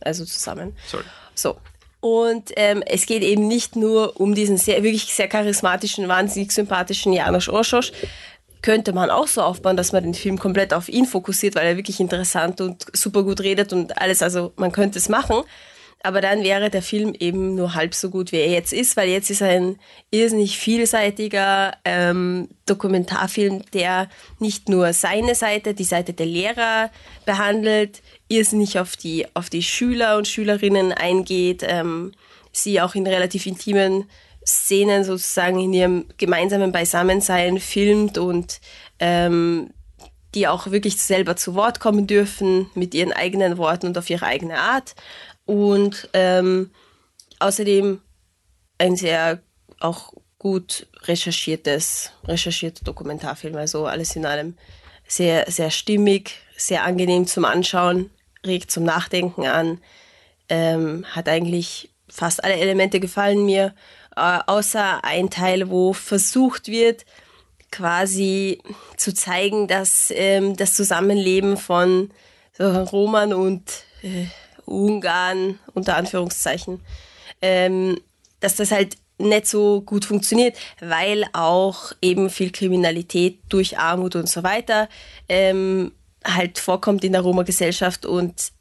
Also 0.02 0.26
zusammen. 0.26 0.76
Sorry. 0.88 1.04
So, 1.34 1.58
und 2.02 2.52
ähm, 2.56 2.82
es 2.86 3.06
geht 3.06 3.24
eben 3.24 3.48
nicht 3.48 3.76
nur 3.76 4.20
um 4.20 4.34
diesen 4.34 4.58
sehr, 4.58 4.84
wirklich 4.84 5.14
sehr 5.14 5.28
charismatischen, 5.28 6.08
wahnsinnig 6.08 6.52
sympathischen 6.52 7.12
Janusz 7.12 7.50
Orschos. 7.50 7.92
Könnte 8.62 8.94
man 8.94 9.10
auch 9.10 9.28
so 9.28 9.42
aufbauen, 9.42 9.78
dass 9.78 9.92
man 9.92 10.04
den 10.04 10.14
Film 10.14 10.38
komplett 10.38 10.74
auf 10.74 10.90
ihn 10.90 11.06
fokussiert, 11.06 11.56
weil 11.56 11.66
er 11.66 11.78
wirklich 11.78 12.00
interessant 12.00 12.62
und 12.62 12.86
super 12.94 13.24
gut 13.24 13.42
redet 13.42 13.74
und 13.74 13.98
alles. 14.02 14.22
Also 14.22 14.54
man 14.56 14.72
könnte 14.72 14.98
es 14.98 15.10
machen. 15.10 15.44
Aber 16.02 16.22
dann 16.22 16.44
wäre 16.44 16.70
der 16.70 16.82
Film 16.82 17.14
eben 17.20 17.56
nur 17.56 17.76
halb 17.76 17.94
so 17.94 18.10
gut, 18.10 18.32
wie 18.32 18.38
er 18.38 18.50
jetzt 18.50 18.72
ist, 18.72 18.96
weil 18.96 19.10
jetzt 19.10 19.30
ist 19.30 19.42
ein 19.42 19.78
irrsinnig 20.12 20.58
vielseitiger 20.58 21.74
ähm, 21.84 22.48
Dokumentarfilm, 22.66 23.64
der 23.74 24.08
nicht 24.40 24.70
nur 24.70 24.94
seine 24.94 25.36
Seite, 25.36 25.74
die 25.74 25.84
Seite 25.84 26.14
der 26.14 26.26
Lehrer 26.26 26.90
behandelt, 27.26 28.02
irrsinnig 28.30 28.80
auf 28.80 28.96
die, 28.96 29.28
auf 29.34 29.50
die 29.50 29.64
Schüler 29.64 30.16
und 30.18 30.28
Schülerinnen 30.28 30.94
eingeht, 30.94 31.64
ähm, 31.68 32.14
sie 32.54 32.80
auch 32.80 32.96
in 32.96 33.06
relativ 33.06 33.46
intimen 33.46 34.06
Szenen 34.48 35.04
sozusagen 35.04 35.60
in 35.60 35.74
ihrem 35.74 36.06
gemeinsamen 36.18 36.72
Beisammensein 36.72 37.60
filmt 37.60 38.18
und 38.18 38.62
ähm, 39.00 39.72
die 40.36 40.48
auch 40.48 40.72
wirklich 40.72 40.98
selber 40.98 41.36
zu 41.36 41.56
Wort 41.56 41.80
kommen 41.80 42.08
dürfen 42.08 42.70
mit 42.76 42.94
ihren 42.94 43.14
eigenen 43.14 43.58
Worten 43.58 43.88
und 43.88 43.98
auf 43.98 44.10
ihre 44.10 44.26
eigene 44.26 44.60
Art. 44.60 44.96
Und 45.50 46.10
ähm, 46.14 46.70
außerdem 47.40 48.00
ein 48.78 48.96
sehr 48.96 49.40
auch 49.80 50.14
gut 50.38 50.86
recherchiertes, 51.06 52.12
recherchierter 52.24 52.84
Dokumentarfilm. 52.84 53.56
Also 53.56 53.88
alles 53.88 54.16
in 54.16 54.28
allem 54.28 54.60
sehr, 55.08 55.50
sehr 55.50 55.72
stimmig, 55.72 56.36
sehr 56.56 56.84
angenehm 56.84 57.26
zum 57.26 57.46
Anschauen, 57.46 58.12
regt 58.46 58.70
zum 58.70 58.84
Nachdenken 58.84 59.48
an. 59.48 59.82
Ähm, 60.50 61.04
hat 61.10 61.28
eigentlich 61.28 61.90
fast 62.08 62.44
alle 62.44 62.54
Elemente 62.54 63.00
gefallen 63.00 63.44
mir, 63.44 63.74
äh, 64.16 64.40
außer 64.46 65.04
ein 65.04 65.32
Teil, 65.32 65.72
wo 65.72 65.94
versucht 65.94 66.68
wird, 66.68 67.06
quasi 67.72 68.62
zu 68.98 69.16
zeigen, 69.16 69.68
dass 69.68 70.14
ähm, 70.16 70.56
das 70.56 70.76
Zusammenleben 70.76 71.58
von 71.58 72.12
so 72.56 72.70
Roman 72.84 73.34
und 73.34 73.64
äh, 74.04 74.28
Ungarn 74.70 75.60
unter 75.74 75.96
Anführungszeichen, 75.96 76.82
ähm, 77.42 78.00
dass 78.40 78.56
das 78.56 78.72
halt 78.72 78.98
nicht 79.18 79.48
so 79.48 79.82
gut 79.82 80.06
funktioniert, 80.06 80.58
weil 80.80 81.26
auch 81.34 81.92
eben 82.02 82.30
viel 82.30 82.52
Kriminalität 82.52 83.40
durch 83.50 83.78
Armut 83.78 84.16
und 84.16 84.30
so 84.30 84.44
weiter 84.44 84.88
ähm, 85.28 85.92
halt 86.24 86.58
vorkommt 86.60 87.04
in 87.04 87.12
der 87.12 87.22
Roma-Gesellschaft 87.22 88.06
und 88.06 88.52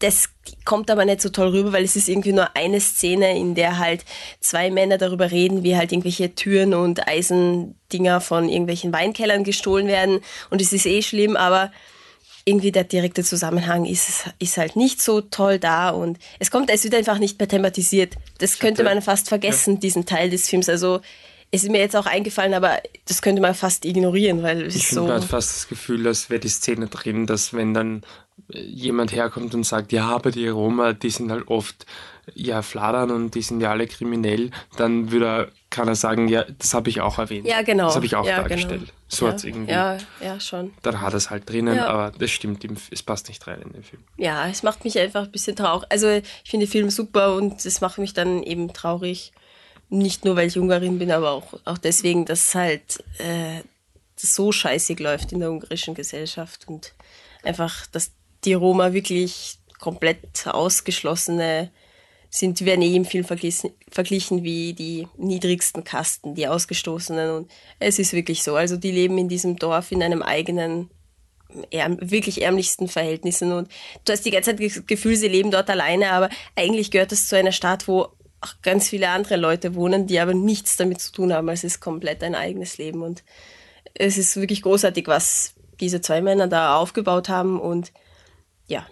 das 0.00 0.28
kommt 0.64 0.90
aber 0.90 1.04
nicht 1.04 1.22
so 1.22 1.28
toll 1.28 1.48
rüber, 1.48 1.72
weil 1.72 1.84
es 1.84 1.96
ist 1.96 2.08
irgendwie 2.08 2.32
nur 2.32 2.54
eine 2.56 2.80
Szene, 2.80 3.38
in 3.38 3.54
der 3.54 3.78
halt 3.78 4.04
zwei 4.40 4.70
Männer 4.70 4.98
darüber 4.98 5.30
reden, 5.30 5.62
wie 5.62 5.76
halt 5.76 5.92
irgendwelche 5.92 6.34
Türen 6.34 6.74
und 6.74 7.06
Eisendinger 7.06 8.20
von 8.20 8.48
irgendwelchen 8.48 8.92
Weinkellern 8.92 9.44
gestohlen 9.44 9.86
werden. 9.86 10.20
Und 10.50 10.60
es 10.60 10.72
ist 10.72 10.84
eh 10.84 11.00
schlimm, 11.00 11.36
aber 11.36 11.70
irgendwie 12.44 12.72
der 12.72 12.84
direkte 12.84 13.24
Zusammenhang 13.24 13.86
ist, 13.86 14.24
ist 14.38 14.58
halt 14.58 14.76
nicht 14.76 15.00
so 15.00 15.22
toll 15.22 15.58
da 15.58 15.90
und 15.90 16.18
es 16.38 16.50
kommt, 16.50 16.70
es 16.70 16.84
wird 16.84 16.94
einfach 16.94 17.18
nicht 17.18 17.38
mehr 17.38 17.48
thematisiert. 17.48 18.14
Das 18.38 18.58
könnte 18.58 18.84
man 18.84 19.00
fast 19.00 19.28
vergessen, 19.28 19.74
ja. 19.74 19.80
diesen 19.80 20.04
Teil 20.04 20.28
des 20.28 20.48
Films. 20.48 20.68
Also 20.68 21.00
es 21.50 21.62
ist 21.62 21.70
mir 21.70 21.78
jetzt 21.78 21.96
auch 21.96 22.06
eingefallen, 22.06 22.52
aber 22.52 22.80
das 23.06 23.22
könnte 23.22 23.40
man 23.40 23.54
fast 23.54 23.84
ignorieren, 23.84 24.42
weil 24.42 24.62
es 24.62 24.76
ich 24.76 24.88
so. 24.88 25.04
Ich 25.04 25.10
habe 25.10 25.22
fast 25.22 25.56
das 25.56 25.68
Gefühl, 25.68 26.06
als 26.06 26.28
wäre 26.28 26.40
die 26.40 26.48
Szene 26.48 26.88
drin, 26.88 27.26
dass 27.26 27.54
wenn 27.54 27.72
dann 27.72 28.02
jemand 28.48 29.12
herkommt 29.12 29.54
und 29.54 29.64
sagt, 29.64 29.92
ja, 29.92 30.08
aber 30.08 30.30
die 30.30 30.48
Roma, 30.48 30.92
die 30.92 31.10
sind 31.10 31.30
halt 31.30 31.48
oft 31.48 31.86
ja 32.34 32.62
fladern 32.62 33.10
und 33.10 33.34
die 33.34 33.42
sind 33.42 33.60
ja 33.60 33.70
alle 33.70 33.86
kriminell, 33.86 34.50
dann 34.76 35.10
würde 35.12 35.26
er 35.26 35.48
kann 35.74 35.88
er 35.88 35.96
sagen, 35.96 36.28
ja, 36.28 36.44
das 36.58 36.72
habe 36.72 36.88
ich 36.88 37.00
auch 37.00 37.18
erwähnt. 37.18 37.46
Ja, 37.46 37.62
genau. 37.62 37.86
Das 37.86 37.96
habe 37.96 38.06
ich 38.06 38.14
auch 38.14 38.24
ja, 38.24 38.36
dargestellt. 38.42 38.82
Genau. 38.82 38.92
So 39.08 39.26
ja, 39.26 39.32
hat 39.32 39.38
es 39.38 39.44
irgendwie. 39.44 39.72
Ja, 39.72 39.98
ja, 40.22 40.38
schon. 40.38 40.72
Dann 40.82 41.00
hat 41.00 41.14
es 41.14 41.30
halt 41.30 41.50
drinnen, 41.50 41.76
ja. 41.76 41.88
aber 41.88 42.16
das 42.16 42.30
stimmt, 42.30 42.64
es 42.90 43.02
passt 43.02 43.28
nicht 43.28 43.44
rein 43.46 43.60
in 43.60 43.72
den 43.72 43.82
Film. 43.82 44.04
Ja, 44.16 44.48
es 44.48 44.62
macht 44.62 44.84
mich 44.84 44.98
einfach 44.98 45.24
ein 45.24 45.32
bisschen 45.32 45.56
traurig. 45.56 45.86
Also 45.90 46.08
ich 46.08 46.50
finde 46.50 46.66
den 46.66 46.70
Film 46.70 46.90
super 46.90 47.34
und 47.34 47.64
es 47.64 47.80
macht 47.80 47.98
mich 47.98 48.14
dann 48.14 48.42
eben 48.44 48.72
traurig. 48.72 49.32
Nicht 49.90 50.24
nur, 50.24 50.36
weil 50.36 50.46
ich 50.46 50.58
Ungarin 50.58 50.98
bin, 50.98 51.10
aber 51.10 51.32
auch, 51.32 51.54
auch 51.64 51.78
deswegen, 51.78 52.24
dass 52.24 52.54
halt 52.54 53.02
äh, 53.18 53.62
das 54.20 54.34
so 54.34 54.52
scheißig 54.52 55.00
läuft 55.00 55.32
in 55.32 55.40
der 55.40 55.50
ungarischen 55.50 55.94
Gesellschaft 55.94 56.68
und 56.68 56.94
einfach, 57.42 57.86
dass 57.88 58.12
die 58.44 58.54
Roma 58.54 58.92
wirklich 58.92 59.58
komplett 59.80 60.46
ausgeschlossene 60.46 61.70
sind, 62.34 62.64
werden 62.64 62.82
eh 62.82 63.04
Film 63.04 63.24
verglichen 63.24 64.42
wie 64.42 64.72
die 64.72 65.06
niedrigsten 65.16 65.84
Kasten, 65.84 66.34
die 66.34 66.48
Ausgestoßenen. 66.48 67.30
Und 67.30 67.50
es 67.78 68.00
ist 68.00 68.12
wirklich 68.12 68.42
so. 68.42 68.56
Also 68.56 68.76
die 68.76 68.90
leben 68.90 69.18
in 69.18 69.28
diesem 69.28 69.54
Dorf 69.54 69.92
in 69.92 70.02
einem 70.02 70.20
eigenen, 70.20 70.90
wirklich 71.70 72.42
ärmlichsten 72.42 72.88
Verhältnissen. 72.88 73.52
Und 73.52 73.68
du 74.04 74.12
hast 74.12 74.26
die 74.26 74.32
ganze 74.32 74.50
Zeit 74.50 74.60
das 74.60 74.84
Gefühl, 74.84 75.14
sie 75.14 75.28
leben 75.28 75.52
dort 75.52 75.70
alleine, 75.70 76.10
aber 76.10 76.28
eigentlich 76.56 76.90
gehört 76.90 77.12
es 77.12 77.28
zu 77.28 77.36
einer 77.36 77.52
Stadt, 77.52 77.86
wo 77.86 78.08
auch 78.40 78.54
ganz 78.62 78.88
viele 78.88 79.10
andere 79.10 79.36
Leute 79.36 79.76
wohnen, 79.76 80.08
die 80.08 80.18
aber 80.18 80.34
nichts 80.34 80.76
damit 80.76 81.00
zu 81.00 81.12
tun 81.12 81.32
haben. 81.32 81.48
Es 81.50 81.62
ist 81.62 81.78
komplett 81.78 82.24
ein 82.24 82.34
eigenes 82.34 82.78
Leben. 82.78 83.02
Und 83.02 83.22
es 83.94 84.18
ist 84.18 84.34
wirklich 84.34 84.62
großartig, 84.62 85.06
was 85.06 85.54
diese 85.78 86.00
zwei 86.00 86.20
Männer 86.20 86.48
da 86.48 86.78
aufgebaut 86.78 87.28
haben. 87.28 87.60
Und 87.60 87.92
ja, 88.66 88.84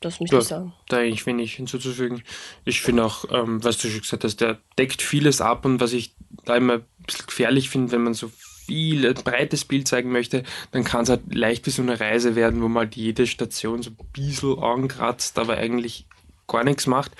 das 0.00 0.20
möchte 0.20 0.36
ja, 0.36 0.42
ich 0.42 0.48
sagen. 0.48 0.72
Da 0.88 0.98
eigentlich 0.98 1.26
wenig 1.26 1.54
hinzuzufügen. 1.54 2.22
Ich 2.64 2.80
finde 2.80 3.04
auch, 3.04 3.24
ähm, 3.32 3.62
was 3.64 3.78
du 3.78 3.88
schon 3.88 4.00
gesagt 4.00 4.24
hast, 4.24 4.40
der 4.40 4.58
deckt 4.78 5.02
vieles 5.02 5.40
ab 5.40 5.64
und 5.64 5.80
was 5.80 5.92
ich 5.92 6.14
da 6.44 6.56
immer 6.56 6.74
ein 6.74 6.84
bisschen 7.04 7.26
gefährlich 7.26 7.68
finde, 7.68 7.92
wenn 7.92 8.02
man 8.02 8.14
so 8.14 8.30
viel, 8.68 9.06
ein 9.06 9.14
breites 9.14 9.64
Bild 9.64 9.88
zeigen 9.88 10.12
möchte, 10.12 10.44
dann 10.72 10.84
kann 10.84 11.02
es 11.02 11.08
halt 11.08 11.34
leicht 11.34 11.66
wie 11.66 11.70
so 11.70 11.82
eine 11.82 11.98
Reise 11.98 12.36
werden, 12.36 12.62
wo 12.62 12.68
man 12.68 12.84
halt 12.84 12.96
jede 12.96 13.26
Station 13.26 13.82
so 13.82 13.90
ein 13.90 13.96
bisschen 14.12 14.58
ankratzt, 14.58 15.38
aber 15.38 15.56
eigentlich 15.56 16.06
gar 16.46 16.64
nichts 16.64 16.86
macht. 16.86 17.12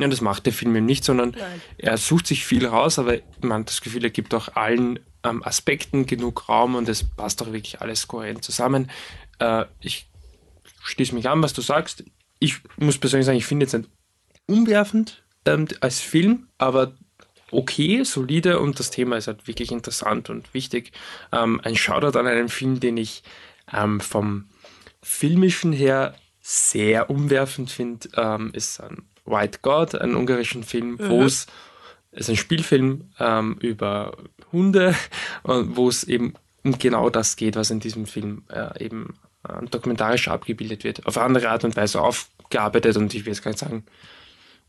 Ja, 0.00 0.08
das 0.08 0.20
macht 0.20 0.46
der 0.46 0.52
Film 0.52 0.74
eben 0.74 0.86
nicht, 0.86 1.04
sondern 1.04 1.30
Nein. 1.30 1.62
er 1.78 1.96
sucht 1.98 2.26
sich 2.26 2.46
viel 2.46 2.66
raus, 2.66 2.98
aber 2.98 3.18
man 3.40 3.60
hat 3.60 3.68
das 3.68 3.82
Gefühl, 3.82 4.04
er 4.04 4.10
gibt 4.10 4.32
auch 4.32 4.56
allen 4.56 5.00
ähm, 5.22 5.42
Aspekten 5.42 6.06
genug 6.06 6.48
Raum 6.48 6.76
und 6.76 6.88
es 6.88 7.04
passt 7.04 7.42
auch 7.42 7.52
wirklich 7.52 7.80
alles 7.80 8.08
kohärent 8.08 8.42
zusammen. 8.42 8.90
Äh, 9.38 9.64
ich 9.80 10.06
schließe 10.82 11.14
mich 11.14 11.28
an, 11.28 11.42
was 11.42 11.52
du 11.52 11.62
sagst 11.62 12.04
ich 12.42 12.60
muss 12.76 12.98
persönlich 12.98 13.26
sagen, 13.26 13.38
ich 13.38 13.46
finde 13.46 13.64
jetzt 13.64 13.74
nicht 13.74 13.88
umwerfend 14.46 15.22
ähm, 15.44 15.68
als 15.80 16.00
Film, 16.00 16.48
aber 16.58 16.94
okay, 17.50 18.02
solide 18.04 18.58
und 18.60 18.78
das 18.78 18.90
Thema 18.90 19.16
ist 19.16 19.28
halt 19.28 19.46
wirklich 19.46 19.70
interessant 19.70 20.30
und 20.30 20.52
wichtig. 20.54 20.92
Ähm, 21.32 21.60
ein 21.62 21.76
Shoutout 21.76 22.18
an 22.18 22.26
einen 22.26 22.48
Film, 22.48 22.80
den 22.80 22.96
ich 22.96 23.22
ähm, 23.72 24.00
vom 24.00 24.48
filmischen 25.02 25.72
her 25.72 26.14
sehr 26.40 27.10
umwerfend 27.10 27.70
finde, 27.70 28.08
ähm, 28.16 28.50
ist 28.54 28.80
ein 28.80 29.02
White 29.24 29.60
God, 29.62 29.94
ein 29.94 30.16
ungarischen 30.16 30.64
Film, 30.64 30.92
mhm. 30.92 31.08
wo 31.08 31.22
es 31.22 31.46
ist 32.10 32.28
ein 32.28 32.36
Spielfilm 32.36 33.10
ähm, 33.18 33.56
über 33.60 34.16
Hunde, 34.50 34.94
wo 35.44 35.88
es 35.88 36.04
eben 36.04 36.34
um 36.64 36.78
genau 36.78 37.08
das 37.10 37.36
geht, 37.36 37.56
was 37.56 37.70
in 37.70 37.80
diesem 37.80 38.06
Film 38.06 38.44
äh, 38.48 38.84
eben 38.84 39.14
äh, 39.48 39.64
dokumentarisch 39.66 40.28
abgebildet 40.28 40.84
wird, 40.84 41.06
auf 41.06 41.18
andere 41.18 41.50
Art 41.50 41.64
und 41.64 41.76
Weise 41.76 42.00
aufgearbeitet 42.00 42.96
und 42.96 43.12
ich 43.14 43.24
will 43.24 43.32
jetzt 43.32 43.42
gar 43.42 43.50
nicht 43.50 43.60
sagen, 43.60 43.84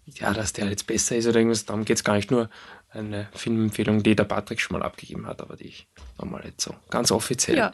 ja, 0.05 0.33
dass 0.33 0.53
der 0.53 0.67
jetzt 0.67 0.87
besser 0.87 1.15
ist 1.15 1.27
oder 1.27 1.37
irgendwas, 1.37 1.65
darum 1.65 1.85
geht 1.85 1.97
es 1.97 2.03
gar 2.03 2.15
nicht. 2.15 2.29
Nur 2.29 2.49
eine 2.89 3.27
Filmempfehlung, 3.33 4.03
die 4.03 4.15
der 4.15 4.25
Patrick 4.25 4.59
schon 4.59 4.77
mal 4.77 4.85
abgegeben 4.85 5.25
hat, 5.27 5.41
aber 5.41 5.55
die 5.55 5.67
ich 5.67 5.87
nochmal 6.19 6.43
jetzt 6.45 6.63
so 6.63 6.75
ganz 6.89 7.11
offiziell 7.11 7.57
ja. 7.57 7.73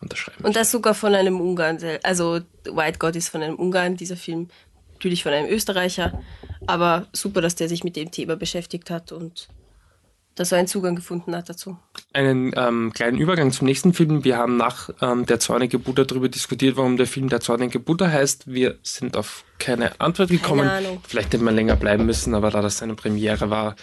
unterschreiben 0.00 0.44
Und 0.44 0.56
das 0.56 0.70
sogar 0.70 0.94
von 0.94 1.14
einem 1.14 1.40
Ungarn, 1.40 1.78
also 2.02 2.40
White 2.64 2.98
God 2.98 3.16
ist 3.16 3.28
von 3.28 3.42
einem 3.42 3.56
Ungarn, 3.56 3.96
dieser 3.96 4.16
Film, 4.16 4.48
natürlich 4.94 5.22
von 5.22 5.32
einem 5.32 5.48
Österreicher, 5.48 6.20
aber 6.66 7.06
super, 7.12 7.40
dass 7.40 7.54
der 7.54 7.68
sich 7.68 7.84
mit 7.84 7.96
dem 7.96 8.10
Thema 8.10 8.36
beschäftigt 8.36 8.90
hat 8.90 9.12
und 9.12 9.48
dass 10.34 10.52
er 10.52 10.58
einen 10.58 10.68
Zugang 10.68 10.96
gefunden 10.96 11.34
hat 11.34 11.48
dazu. 11.48 11.78
Einen 12.12 12.52
ähm, 12.56 12.92
kleinen 12.94 13.18
Übergang 13.18 13.52
zum 13.52 13.66
nächsten 13.66 13.92
Film. 13.92 14.24
Wir 14.24 14.36
haben 14.36 14.56
nach 14.56 14.90
ähm, 15.00 15.26
Der 15.26 15.40
zornige 15.40 15.78
Buddha 15.78 16.04
darüber 16.04 16.28
diskutiert, 16.28 16.76
warum 16.76 16.96
der 16.96 17.06
Film 17.06 17.28
Der 17.28 17.40
zornige 17.40 17.78
Buddha 17.78 18.10
heißt. 18.10 18.50
Wir 18.52 18.78
sind 18.82 19.16
auf 19.16 19.44
keine 19.58 20.00
Antwort 20.00 20.30
gekommen. 20.30 20.66
Keine 20.66 20.86
Ahnung. 20.86 21.02
Vielleicht 21.06 21.32
hätte 21.32 21.44
man 21.44 21.54
länger 21.54 21.76
bleiben 21.76 22.06
müssen, 22.06 22.34
aber 22.34 22.50
da 22.50 22.62
das 22.62 22.82
eine 22.82 22.94
Premiere 22.94 23.50
war, 23.50 23.76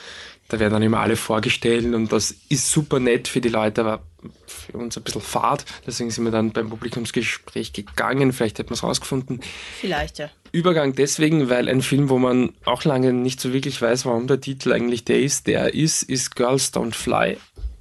da 0.48 0.60
werden 0.60 0.74
dann 0.74 0.84
immer 0.84 1.00
alle 1.00 1.18
vorgestellt 1.18 1.94
und 1.94 2.12
das 2.12 2.34
ist 2.48 2.72
super 2.72 3.00
nett 3.00 3.28
für 3.28 3.42
die 3.42 3.50
Leute, 3.50 3.82
aber 3.82 4.04
für 4.46 4.78
uns 4.78 4.98
ein 4.98 5.04
bisschen 5.04 5.22
fad. 5.22 5.66
Deswegen 5.86 6.10
sind 6.10 6.24
wir 6.24 6.32
dann 6.32 6.52
beim 6.52 6.70
Publikumsgespräch 6.70 7.74
gegangen. 7.74 8.32
Vielleicht 8.32 8.58
hätten 8.60 8.70
wir 8.70 8.76
es 8.76 8.84
rausgefunden. 8.84 9.42
Vielleicht, 9.80 10.20
ja. 10.20 10.30
Übergang 10.52 10.94
deswegen, 10.94 11.50
weil 11.50 11.70
ein 11.70 11.82
Film, 11.82 12.10
wo 12.10 12.18
man 12.18 12.54
auch 12.66 12.84
lange 12.84 13.14
nicht 13.14 13.40
so 13.40 13.54
wirklich 13.54 13.82
weiß, 13.82 14.06
warum 14.06 14.28
der 14.28 14.42
Titel 14.42 14.72
eigentlich 14.72 15.06
der 15.06 15.22
ist, 15.22 15.48
der 15.48 15.74
ist, 15.74 16.04
ist 16.04 16.36
Girls 16.36 16.74
Don't 16.74 16.94
Fly 16.94 17.38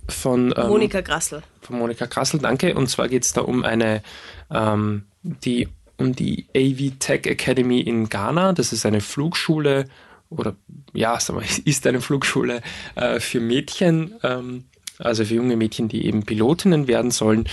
von 0.08 0.54
ähm, 0.56 0.68
Monika 0.68 1.00
Grassel. 1.00 1.42
Von 1.62 1.78
Monika 1.78 2.06
Grassel, 2.06 2.40
danke. 2.40 2.74
Und 2.74 2.88
zwar 2.88 3.08
geht 3.08 3.24
es 3.24 3.32
da 3.32 3.40
um 3.40 3.64
eine, 3.64 4.02
ähm, 4.50 5.04
die, 5.22 5.68
um 5.96 6.14
die 6.14 6.46
AV 6.56 6.98
Tech 6.98 7.26
Academy 7.26 7.80
in 7.80 8.08
Ghana. 8.08 8.52
Das 8.52 8.72
ist 8.72 8.86
eine 8.86 9.00
Flugschule 9.00 9.86
oder 10.28 10.56
ja, 10.92 11.18
sagen 11.20 11.40
wir, 11.40 11.46
ist 11.64 11.86
eine 11.86 12.00
Flugschule 12.00 12.62
äh, 12.94 13.20
für 13.20 13.40
Mädchen, 13.40 14.14
ähm, 14.22 14.64
also 14.98 15.24
für 15.24 15.34
junge 15.34 15.56
Mädchen, 15.56 15.88
die 15.88 16.06
eben 16.06 16.24
Pilotinnen 16.24 16.88
werden 16.88 17.10
sollen 17.10 17.48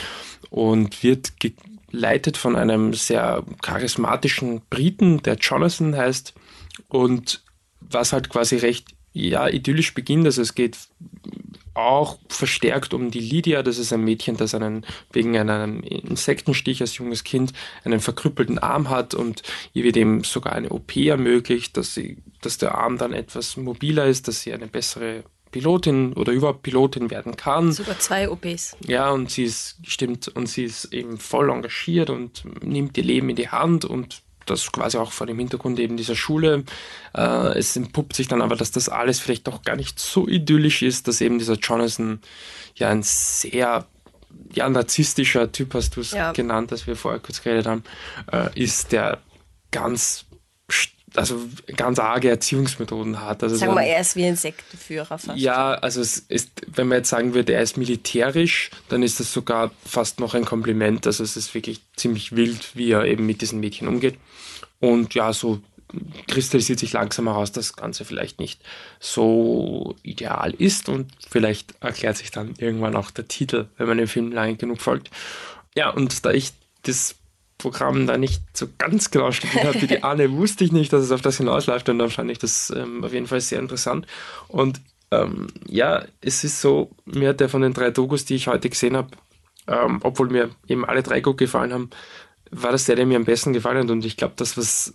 und 0.49 1.03
wird 1.03 1.33
geleitet 1.93 2.37
von 2.37 2.55
einem 2.55 2.93
sehr 2.93 3.43
charismatischen 3.61 4.61
Briten, 4.69 5.21
der 5.21 5.35
Jonathan 5.35 5.95
heißt 5.95 6.33
und 6.87 7.43
was 7.79 8.13
halt 8.13 8.29
quasi 8.29 8.57
recht 8.57 8.87
ja, 9.13 9.47
idyllisch 9.47 9.93
beginnt. 9.93 10.25
Also 10.25 10.41
es 10.41 10.55
geht 10.55 10.75
auch 11.75 12.17
verstärkt 12.29 12.95
um 12.95 13.11
die 13.11 13.19
Lydia. 13.19 13.61
Das 13.61 13.77
ist 13.77 13.93
ein 13.93 14.03
Mädchen, 14.03 14.37
das 14.37 14.55
einen 14.55 14.85
wegen 15.11 15.37
einem 15.37 15.81
Insektenstich 15.81 16.81
als 16.81 16.97
junges 16.97 17.23
Kind 17.23 17.53
einen 17.83 17.99
verkrüppelten 17.99 18.57
Arm 18.57 18.89
hat 18.89 19.13
und 19.13 19.43
ihr 19.73 19.83
wird 19.83 19.95
eben 19.95 20.23
sogar 20.23 20.53
eine 20.53 20.69
OP 20.69 20.95
ermöglicht, 20.95 21.77
dass 21.77 21.93
sie, 21.93 22.17
dass 22.41 22.57
der 22.57 22.75
Arm 22.75 22.97
dann 22.97 23.13
etwas 23.13 23.55
mobiler 23.55 24.07
ist, 24.07 24.27
dass 24.27 24.41
sie 24.41 24.51
eine 24.51 24.67
bessere 24.67 25.23
Pilotin 25.53 26.11
oder 26.13 26.33
überhaupt 26.33 26.63
Pilotin 26.63 27.09
werden 27.09 27.37
kann. 27.37 27.71
Sogar 27.71 27.97
zwei 27.99 28.29
OPs. 28.29 28.75
Ja, 28.85 29.11
und 29.11 29.31
sie 29.31 29.45
ist, 29.45 29.77
stimmt, 29.83 30.27
und 30.27 30.47
sie 30.49 30.65
ist 30.65 30.93
eben 30.93 31.17
voll 31.17 31.49
engagiert 31.49 32.09
und 32.09 32.43
nimmt 32.61 32.97
ihr 32.97 33.03
Leben 33.05 33.29
in 33.29 33.37
die 33.37 33.47
Hand 33.47 33.85
und 33.85 34.21
das 34.45 34.69
quasi 34.73 34.97
auch 34.97 35.13
vor 35.13 35.27
dem 35.27 35.39
Hintergrund 35.39 35.79
eben 35.79 35.95
dieser 35.95 36.15
Schule. 36.15 36.65
Äh, 37.15 37.57
es 37.57 37.77
entpuppt 37.77 38.15
sich 38.15 38.27
dann 38.27 38.41
aber, 38.41 38.57
dass 38.57 38.71
das 38.71 38.89
alles 38.89 39.21
vielleicht 39.21 39.47
doch 39.47 39.61
gar 39.61 39.77
nicht 39.77 39.99
so 39.99 40.27
idyllisch 40.27 40.81
ist, 40.81 41.07
dass 41.07 41.21
eben 41.21 41.39
dieser 41.39 41.55
Jonathan 41.55 42.19
ja 42.75 42.89
ein 42.89 43.03
sehr 43.03 43.85
ja, 44.53 44.69
narzisstischer 44.69 45.51
Typ, 45.51 45.73
hast 45.75 45.95
du 45.95 46.01
es 46.01 46.11
ja. 46.11 46.33
genannt, 46.33 46.71
als 46.71 46.87
wir 46.87 46.95
vorher 46.95 47.21
kurz 47.21 47.41
geredet 47.41 47.67
haben, 47.67 47.83
äh, 48.31 48.49
ist, 48.59 48.91
der 48.91 49.19
ganz 49.71 50.25
also 51.15 51.39
ganz 51.75 51.99
arge 51.99 52.29
Erziehungsmethoden 52.29 53.21
hat. 53.21 53.43
Also 53.43 53.55
sagen 53.55 53.75
wir, 53.75 53.83
er 53.83 54.01
ist 54.01 54.15
wie 54.15 54.25
ein 54.25 54.35
Sektenführer 54.35 55.17
fast. 55.17 55.37
Ja, 55.37 55.73
also 55.73 56.01
es 56.01 56.17
ist, 56.17 56.51
wenn 56.67 56.87
man 56.87 56.99
jetzt 56.99 57.09
sagen 57.09 57.33
würde, 57.33 57.53
er 57.53 57.61
ist 57.61 57.77
militärisch, 57.77 58.71
dann 58.89 59.03
ist 59.03 59.19
das 59.19 59.31
sogar 59.31 59.71
fast 59.85 60.19
noch 60.19 60.33
ein 60.33 60.45
Kompliment. 60.45 61.05
Also 61.05 61.23
es 61.23 61.37
ist 61.37 61.53
wirklich 61.53 61.81
ziemlich 61.95 62.35
wild, 62.35 62.75
wie 62.75 62.91
er 62.91 63.05
eben 63.05 63.25
mit 63.25 63.41
diesen 63.41 63.59
Mädchen 63.59 63.87
umgeht. 63.87 64.17
Und 64.79 65.13
ja, 65.13 65.33
so 65.33 65.61
kristallisiert 66.27 66.79
sich 66.79 66.93
langsam 66.93 67.27
heraus, 67.27 67.51
dass 67.51 67.67
das 67.67 67.75
Ganze 67.75 68.05
vielleicht 68.05 68.39
nicht 68.39 68.59
so 68.99 69.95
ideal 70.01 70.51
ist 70.53 70.89
und 70.89 71.11
vielleicht 71.29 71.75
erklärt 71.81 72.17
sich 72.17 72.31
dann 72.31 72.55
irgendwann 72.57 72.95
auch 72.95 73.11
der 73.11 73.27
Titel, 73.27 73.67
wenn 73.77 73.87
man 73.87 73.97
dem 73.97 74.07
Film 74.07 74.31
lange 74.31 74.55
genug 74.55 74.81
folgt. 74.81 75.11
Ja, 75.75 75.89
und 75.89 76.25
da 76.25 76.31
ich 76.31 76.51
das 76.83 77.15
Programm 77.57 78.07
da 78.07 78.17
nicht 78.17 78.41
so 78.53 78.67
ganz 78.77 79.11
genau 79.11 79.31
studiert 79.31 79.65
habe 79.65 79.81
wie 79.81 79.87
die 79.87 80.03
Anne, 80.03 80.31
wusste 80.33 80.63
ich 80.63 80.71
nicht, 80.71 80.91
dass 80.91 81.03
es 81.03 81.11
auf 81.11 81.21
das 81.21 81.37
hinausläuft 81.37 81.87
und 81.89 81.99
dann 81.99 82.09
fand 82.09 82.31
ich 82.31 82.39
das 82.39 82.71
ähm, 82.75 83.03
auf 83.03 83.13
jeden 83.13 83.27
Fall 83.27 83.41
sehr 83.41 83.59
interessant. 83.59 84.07
Und 84.47 84.81
ähm, 85.11 85.47
ja, 85.67 86.03
es 86.21 86.43
ist 86.43 86.61
so, 86.61 86.91
mir 87.05 87.29
hat 87.29 87.39
der 87.39 87.49
von 87.49 87.61
den 87.61 87.73
drei 87.73 87.91
Dokus, 87.91 88.25
die 88.25 88.35
ich 88.35 88.47
heute 88.47 88.69
gesehen 88.69 88.97
habe, 88.97 89.09
ähm, 89.67 89.99
obwohl 90.03 90.29
mir 90.29 90.49
eben 90.67 90.85
alle 90.85 91.03
drei 91.03 91.21
gut 91.21 91.37
gefallen 91.37 91.73
haben, 91.73 91.89
war 92.51 92.71
das 92.71 92.85
der, 92.85 92.95
der 92.95 93.05
mir 93.05 93.17
am 93.17 93.25
besten 93.25 93.53
gefallen 93.53 93.77
hat. 93.77 93.91
Und 93.91 94.05
ich 94.05 94.17
glaube, 94.17 94.33
das, 94.35 94.57
was 94.57 94.93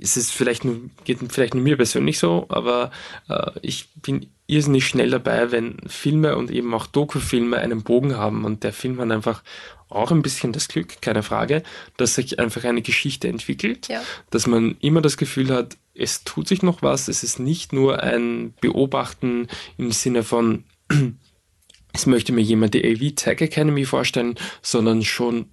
es 0.00 0.16
ist 0.16 0.32
vielleicht 0.32 0.64
nur, 0.64 0.80
geht 1.04 1.18
vielleicht 1.30 1.54
nur 1.54 1.62
mir 1.62 1.76
persönlich 1.76 2.18
so, 2.18 2.46
aber 2.48 2.90
äh, 3.28 3.52
ich 3.62 3.88
bin 3.94 4.26
irrsinnig 4.46 4.86
schnell 4.86 5.10
dabei, 5.10 5.50
wenn 5.52 5.76
Filme 5.86 6.36
und 6.36 6.50
eben 6.50 6.72
auch 6.74 6.86
Doku-Filme 6.86 7.58
einen 7.58 7.82
Bogen 7.82 8.16
haben 8.16 8.44
und 8.44 8.62
der 8.62 8.72
Film 8.72 9.00
hat 9.00 9.10
einfach 9.10 9.42
auch 9.88 10.10
ein 10.10 10.22
bisschen 10.22 10.52
das 10.52 10.68
Glück, 10.68 11.00
keine 11.00 11.22
Frage, 11.22 11.62
dass 11.96 12.14
sich 12.14 12.38
einfach 12.38 12.64
eine 12.64 12.82
Geschichte 12.82 13.28
entwickelt, 13.28 13.88
ja. 13.88 14.02
dass 14.30 14.46
man 14.46 14.76
immer 14.80 15.00
das 15.00 15.16
Gefühl 15.16 15.50
hat, 15.50 15.76
es 15.94 16.24
tut 16.24 16.48
sich 16.48 16.62
noch 16.62 16.82
was, 16.82 17.08
es 17.08 17.22
ist 17.22 17.38
nicht 17.38 17.72
nur 17.72 18.02
ein 18.02 18.54
Beobachten 18.60 19.48
im 19.78 19.92
Sinne 19.92 20.24
von, 20.24 20.64
es 21.92 22.06
möchte 22.06 22.32
mir 22.32 22.42
jemand 22.42 22.74
die 22.74 22.84
AV 22.84 23.14
Tag 23.14 23.40
Academy 23.40 23.84
vorstellen, 23.84 24.34
sondern 24.60 25.04
schon 25.04 25.46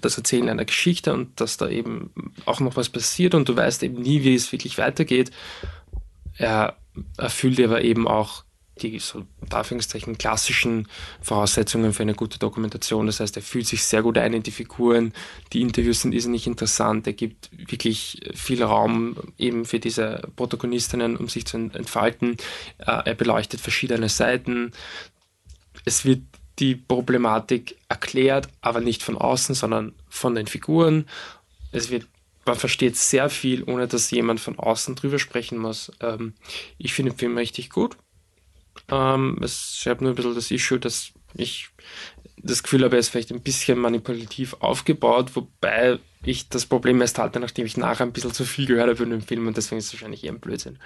das 0.00 0.16
Erzählen 0.16 0.48
einer 0.48 0.64
Geschichte 0.64 1.12
und 1.12 1.40
dass 1.40 1.56
da 1.56 1.68
eben 1.68 2.10
auch 2.46 2.60
noch 2.60 2.76
was 2.76 2.88
passiert 2.88 3.34
und 3.34 3.48
du 3.48 3.56
weißt 3.56 3.82
eben 3.82 4.00
nie, 4.00 4.22
wie 4.22 4.34
es 4.34 4.52
wirklich 4.52 4.78
weitergeht. 4.78 5.32
Er 6.38 6.76
erfüllt 7.16 7.60
aber 7.60 7.82
eben 7.82 8.06
auch 8.06 8.44
die 8.80 8.98
so 8.98 9.24
Anführungszeichen 9.50 10.16
klassischen 10.18 10.88
Voraussetzungen 11.20 11.92
für 11.92 12.02
eine 12.02 12.14
gute 12.14 12.38
Dokumentation. 12.38 13.06
Das 13.06 13.20
heißt, 13.20 13.36
er 13.36 13.42
fühlt 13.42 13.66
sich 13.66 13.84
sehr 13.84 14.02
gut 14.02 14.18
ein 14.18 14.32
in 14.32 14.42
die 14.42 14.50
Figuren, 14.50 15.12
die 15.52 15.60
Interviews 15.60 16.02
sind 16.02 16.14
irrsinnig 16.14 16.46
interessant, 16.46 17.06
er 17.06 17.12
gibt 17.12 17.50
wirklich 17.52 18.20
viel 18.34 18.62
Raum 18.62 19.16
eben 19.38 19.64
für 19.64 19.78
diese 19.78 20.22
Protagonistinnen, 20.36 21.16
um 21.16 21.28
sich 21.28 21.46
zu 21.46 21.58
entfalten. 21.58 22.36
Äh, 22.78 23.02
er 23.04 23.14
beleuchtet 23.14 23.60
verschiedene 23.60 24.08
Seiten. 24.08 24.72
Es 25.84 26.04
wird 26.04 26.22
die 26.58 26.74
Problematik 26.74 27.76
erklärt, 27.88 28.48
aber 28.60 28.80
nicht 28.80 29.02
von 29.02 29.16
außen, 29.16 29.54
sondern 29.54 29.92
von 30.08 30.34
den 30.34 30.46
Figuren. 30.46 31.06
Es 31.72 31.90
wird, 31.90 32.06
man 32.44 32.56
versteht 32.56 32.96
sehr 32.96 33.30
viel, 33.30 33.62
ohne 33.64 33.88
dass 33.88 34.10
jemand 34.10 34.40
von 34.40 34.58
außen 34.58 34.94
drüber 34.94 35.18
sprechen 35.18 35.58
muss. 35.58 35.92
Ähm, 36.00 36.34
ich 36.78 36.94
finde 36.94 37.12
den 37.12 37.18
Film 37.18 37.36
richtig 37.38 37.70
gut. 37.70 37.96
Ähm, 38.90 39.38
es, 39.42 39.84
ich 39.86 40.00
nur 40.00 40.12
ein 40.12 40.14
bisschen 40.14 40.34
das 40.34 40.50
Issue, 40.50 40.80
dass 40.80 41.12
ich 41.34 41.68
das 42.36 42.62
Gefühl 42.62 42.84
habe, 42.84 42.96
er 42.96 43.00
ist 43.00 43.10
vielleicht 43.10 43.30
ein 43.30 43.42
bisschen 43.42 43.78
manipulativ 43.78 44.54
aufgebaut, 44.60 45.30
wobei 45.34 45.98
ich 46.24 46.48
das 46.48 46.66
Problem 46.66 47.00
erst 47.00 47.18
hatte, 47.18 47.40
nachdem 47.40 47.66
ich 47.66 47.76
nachher 47.76 48.04
ein 48.04 48.12
bisschen 48.12 48.32
zu 48.32 48.44
viel 48.44 48.66
gehört 48.66 48.90
habe 48.90 49.02
in 49.04 49.10
dem 49.10 49.22
Film 49.22 49.46
und 49.46 49.56
deswegen 49.56 49.78
ist 49.78 49.86
es 49.86 49.92
wahrscheinlich 49.94 50.24
eher 50.24 50.32
ein 50.32 50.40
Blödsinn. 50.40 50.78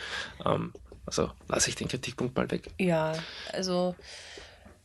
Ähm, 0.45 0.73
also 1.07 1.31
lasse 1.49 1.71
ich 1.71 1.77
den 1.77 1.89
Kritikpunkt 1.89 2.37
mal 2.37 2.51
weg. 2.51 2.69
Ja, 2.79 3.15
also 3.53 3.95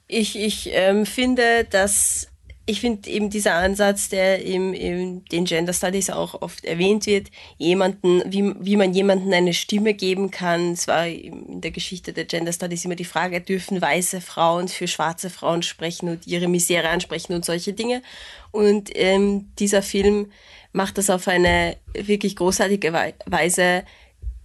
ich, 0.07 0.37
ich 0.37 0.69
ähm, 0.71 1.05
finde, 1.05 1.65
dass 1.65 2.30
ich 2.67 2.79
finde 2.79 3.09
eben 3.09 3.29
dieser 3.29 3.55
Ansatz, 3.55 4.09
der 4.09 4.45
im, 4.45 4.73
im 4.73 5.25
den 5.25 5.45
Gender 5.45 5.73
Studies 5.73 6.09
auch 6.09 6.41
oft 6.41 6.63
erwähnt 6.63 7.07
wird, 7.07 7.27
jemanden, 7.57 8.21
wie, 8.31 8.53
wie 8.59 8.75
man 8.75 8.93
jemanden 8.93 9.33
eine 9.33 9.53
Stimme 9.53 9.93
geben 9.95 10.29
kann. 10.29 10.73
Es 10.73 10.87
war 10.87 11.07
in 11.07 11.61
der 11.61 11.71
Geschichte 11.71 12.13
der 12.13 12.25
Gender 12.25 12.53
Studies 12.53 12.85
immer 12.85 12.95
die 12.95 13.03
Frage, 13.03 13.41
dürfen 13.41 13.81
weiße 13.81 14.21
Frauen 14.21 14.67
für 14.67 14.87
schwarze 14.87 15.31
Frauen 15.31 15.63
sprechen 15.63 16.09
und 16.09 16.27
ihre 16.27 16.47
Misere 16.47 16.89
ansprechen 16.89 17.33
und 17.33 17.45
solche 17.45 17.73
Dinge. 17.73 18.03
Und 18.51 18.91
ähm, 18.93 19.49
dieser 19.57 19.81
Film 19.81 20.31
macht 20.71 20.99
das 20.99 21.09
auf 21.09 21.27
eine 21.27 21.77
wirklich 21.93 22.35
großartige 22.35 22.93
Weise, 23.25 23.83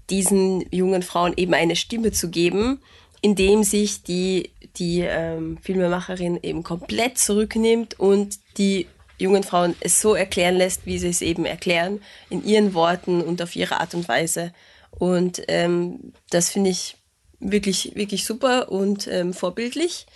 diesen 0.09 0.65
jungen 0.73 1.03
Frauen 1.03 1.35
eben 1.37 1.53
eine 1.53 1.77
Stimme 1.77 2.13
zu 2.13 2.31
geben 2.31 2.81
indem 3.27 3.65
sich 3.65 4.03
die, 4.03 4.51
die 4.79 5.01
ähm, 5.01 5.59
Filmemacherin 5.63 6.39
eben 6.43 6.63
komplett 6.63 7.19
zurücknimmt 7.19 7.99
und 7.99 8.39
die 8.59 8.87
jungen 9.19 9.43
Frauen 9.43 9.75
es 9.81 10.01
so 10.01 10.15
erklären 10.15 10.57
lässt, 10.57 10.87
wie 10.87 10.99
sie 10.99 11.09
es 11.09 11.23
eben 11.23 11.47
erklären, 11.47 12.03
in 12.29 12.45
ihren 12.45 12.75
Worten 12.75 13.23
und 13.23 13.41
auf 13.41 13.57
ihre 13.57 13.81
Art 13.81 13.95
und 13.95 14.09
Weise. 14.09 14.53
Und 14.91 15.43
ähm, 15.49 16.13
das 16.31 16.51
finde 16.51 16.71
ich 16.71 16.97
wirklich, 17.39 17.95
wirklich 17.95 18.25
super 18.25 18.71
und 18.71 19.07
ähm, 19.09 19.33
vorbildlich. 19.33 20.07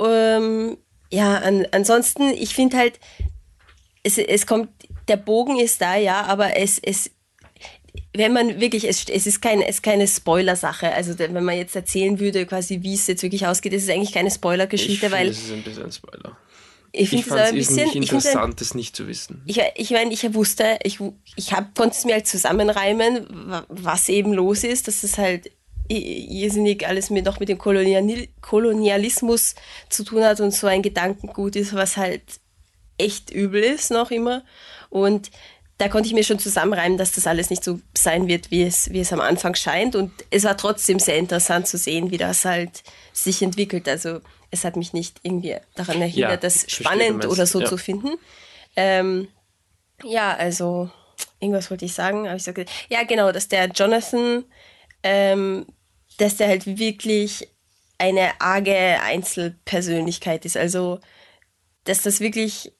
Ähm, 0.00 0.76
ja, 1.10 1.36
an, 1.38 1.66
ansonsten, 1.72 2.30
ich 2.30 2.54
finde 2.54 2.78
halt, 2.78 2.98
es, 4.02 4.18
es 4.18 4.46
kommt, 4.46 4.70
der 5.08 5.16
Bogen 5.16 5.58
ist 5.58 5.80
da, 5.80 5.96
ja, 5.96 6.22
aber 6.22 6.56
es, 6.56 6.78
es 6.78 7.10
wenn 8.14 8.32
man 8.32 8.60
wirklich, 8.60 8.86
es, 8.88 9.08
es 9.08 9.26
ist 9.26 9.40
keine, 9.40 9.66
es 9.66 9.76
ist 9.76 9.82
keine 9.82 10.06
Spoiler-Sache. 10.06 10.92
Also 10.92 11.18
wenn 11.18 11.32
man 11.32 11.56
jetzt 11.56 11.74
erzählen 11.74 12.20
würde, 12.20 12.44
quasi 12.46 12.82
wie 12.82 12.94
es 12.94 13.06
jetzt 13.06 13.22
wirklich 13.22 13.46
ausgeht, 13.46 13.72
ist 13.72 13.84
es 13.84 13.88
eigentlich 13.88 14.12
keine 14.12 14.30
Spoiler-Geschichte, 14.30 15.10
weil. 15.10 15.28
Es 15.28 15.38
ist 15.38 15.52
ein 15.52 15.62
bisschen 15.62 15.84
ein 15.84 15.92
Spoiler. 15.92 16.36
Ich 16.94 17.08
finde 17.08 17.24
es 17.26 17.32
ein 17.32 17.54
bisschen 17.54 17.90
interessant, 17.92 18.60
das 18.60 18.74
nicht 18.74 18.94
zu 18.94 19.08
wissen. 19.08 19.42
Ich, 19.46 19.58
ich 19.76 19.90
meine, 19.92 20.12
ich 20.12 20.34
wusste, 20.34 20.78
ich, 20.82 20.98
ich 21.36 21.50
konnte 21.74 21.96
es 21.96 22.04
mir 22.04 22.12
halt 22.14 22.26
zusammenreimen, 22.26 23.26
was 23.68 24.10
eben 24.10 24.34
los 24.34 24.62
ist, 24.62 24.88
dass 24.88 25.02
es 25.02 25.16
halt 25.16 25.50
irrsinnig 25.88 26.86
alles 26.86 27.08
mit, 27.08 27.24
noch 27.24 27.40
mit 27.40 27.48
dem 27.48 27.58
Kolonial 27.58 28.28
Kolonialismus 28.42 29.54
zu 29.88 30.04
tun 30.04 30.22
hat 30.22 30.40
und 30.40 30.52
so 30.52 30.66
ein 30.66 30.82
Gedankengut 30.82 31.56
ist, 31.56 31.72
was 31.72 31.96
halt 31.96 32.22
echt 32.98 33.30
übel 33.30 33.62
ist 33.62 33.90
noch 33.90 34.10
immer. 34.10 34.44
Und 34.90 35.30
da 35.78 35.88
konnte 35.88 36.06
ich 36.06 36.14
mir 36.14 36.24
schon 36.24 36.38
zusammenreimen, 36.38 36.98
dass 36.98 37.12
das 37.12 37.26
alles 37.26 37.50
nicht 37.50 37.64
so 37.64 37.80
sein 37.96 38.28
wird, 38.28 38.50
wie 38.50 38.62
es, 38.62 38.90
wie 38.92 39.00
es 39.00 39.12
am 39.12 39.20
Anfang 39.20 39.54
scheint. 39.54 39.96
Und 39.96 40.12
es 40.30 40.44
war 40.44 40.56
trotzdem 40.56 40.98
sehr 40.98 41.16
interessant 41.16 41.66
zu 41.66 41.76
sehen, 41.76 42.10
wie 42.10 42.18
das 42.18 42.44
halt 42.44 42.82
sich 43.12 43.42
entwickelt. 43.42 43.88
Also 43.88 44.20
es 44.50 44.64
hat 44.64 44.76
mich 44.76 44.92
nicht 44.92 45.20
irgendwie 45.22 45.56
daran 45.74 46.00
erhindert, 46.00 46.30
ja, 46.30 46.36
das 46.36 46.70
spannend 46.70 47.26
oder 47.26 47.46
so 47.46 47.60
ja. 47.60 47.66
zu 47.66 47.78
finden. 47.78 48.10
Ähm, 48.76 49.28
ja, 50.04 50.34
also 50.36 50.90
irgendwas 51.40 51.70
wollte 51.70 51.84
ich 51.84 51.94
sagen, 51.94 52.26
aber 52.26 52.36
ich 52.36 52.44
sage, 52.44 52.66
ja 52.88 53.02
genau, 53.04 53.32
dass 53.32 53.48
der 53.48 53.66
Jonathan, 53.68 54.44
ähm, 55.02 55.66
dass 56.18 56.36
der 56.36 56.48
halt 56.48 56.66
wirklich 56.78 57.48
eine 57.98 58.40
arge 58.40 59.00
Einzelpersönlichkeit 59.02 60.44
ist. 60.44 60.56
Also, 60.56 61.00
dass 61.84 62.02
das 62.02 62.20
wirklich 62.20 62.72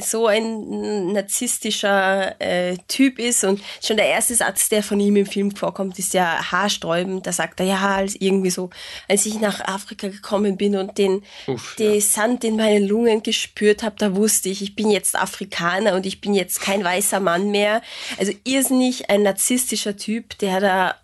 so 0.00 0.26
ein 0.26 1.12
narzisstischer 1.12 2.40
äh, 2.40 2.76
Typ 2.88 3.20
ist 3.20 3.44
und 3.44 3.60
schon 3.80 3.96
der 3.96 4.08
erste 4.08 4.34
Satz, 4.34 4.68
der 4.68 4.82
von 4.82 4.98
ihm 4.98 5.14
im 5.14 5.26
Film 5.26 5.54
vorkommt, 5.54 6.00
ist 6.00 6.14
ja 6.14 6.50
haarsträubend. 6.50 7.26
Da 7.26 7.32
sagt 7.32 7.60
er, 7.60 7.66
ja, 7.66 7.96
als 7.96 8.16
irgendwie 8.16 8.50
so, 8.50 8.70
als 9.08 9.24
ich 9.24 9.40
nach 9.40 9.60
Afrika 9.60 10.08
gekommen 10.08 10.56
bin 10.56 10.76
und 10.76 10.98
den, 10.98 11.22
Uff, 11.46 11.76
den 11.76 11.94
ja. 11.94 12.00
Sand 12.00 12.42
in 12.42 12.56
meinen 12.56 12.88
Lungen 12.88 13.22
gespürt 13.22 13.84
habe, 13.84 13.94
da 13.96 14.16
wusste 14.16 14.48
ich, 14.48 14.62
ich 14.62 14.74
bin 14.74 14.90
jetzt 14.90 15.14
Afrikaner 15.14 15.94
und 15.94 16.06
ich 16.06 16.20
bin 16.20 16.34
jetzt 16.34 16.60
kein 16.60 16.82
weißer 16.82 17.20
Mann 17.20 17.52
mehr. 17.52 17.80
Also 18.18 18.32
irrsinnig 18.42 19.10
ein 19.10 19.22
narzisstischer 19.22 19.96
Typ, 19.96 20.36
der 20.38 20.58
da, 20.58 20.96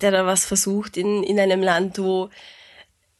der 0.00 0.12
da 0.12 0.26
was 0.26 0.46
versucht 0.46 0.96
in, 0.96 1.24
in 1.24 1.40
einem 1.40 1.60
Land, 1.60 1.98
wo, 1.98 2.30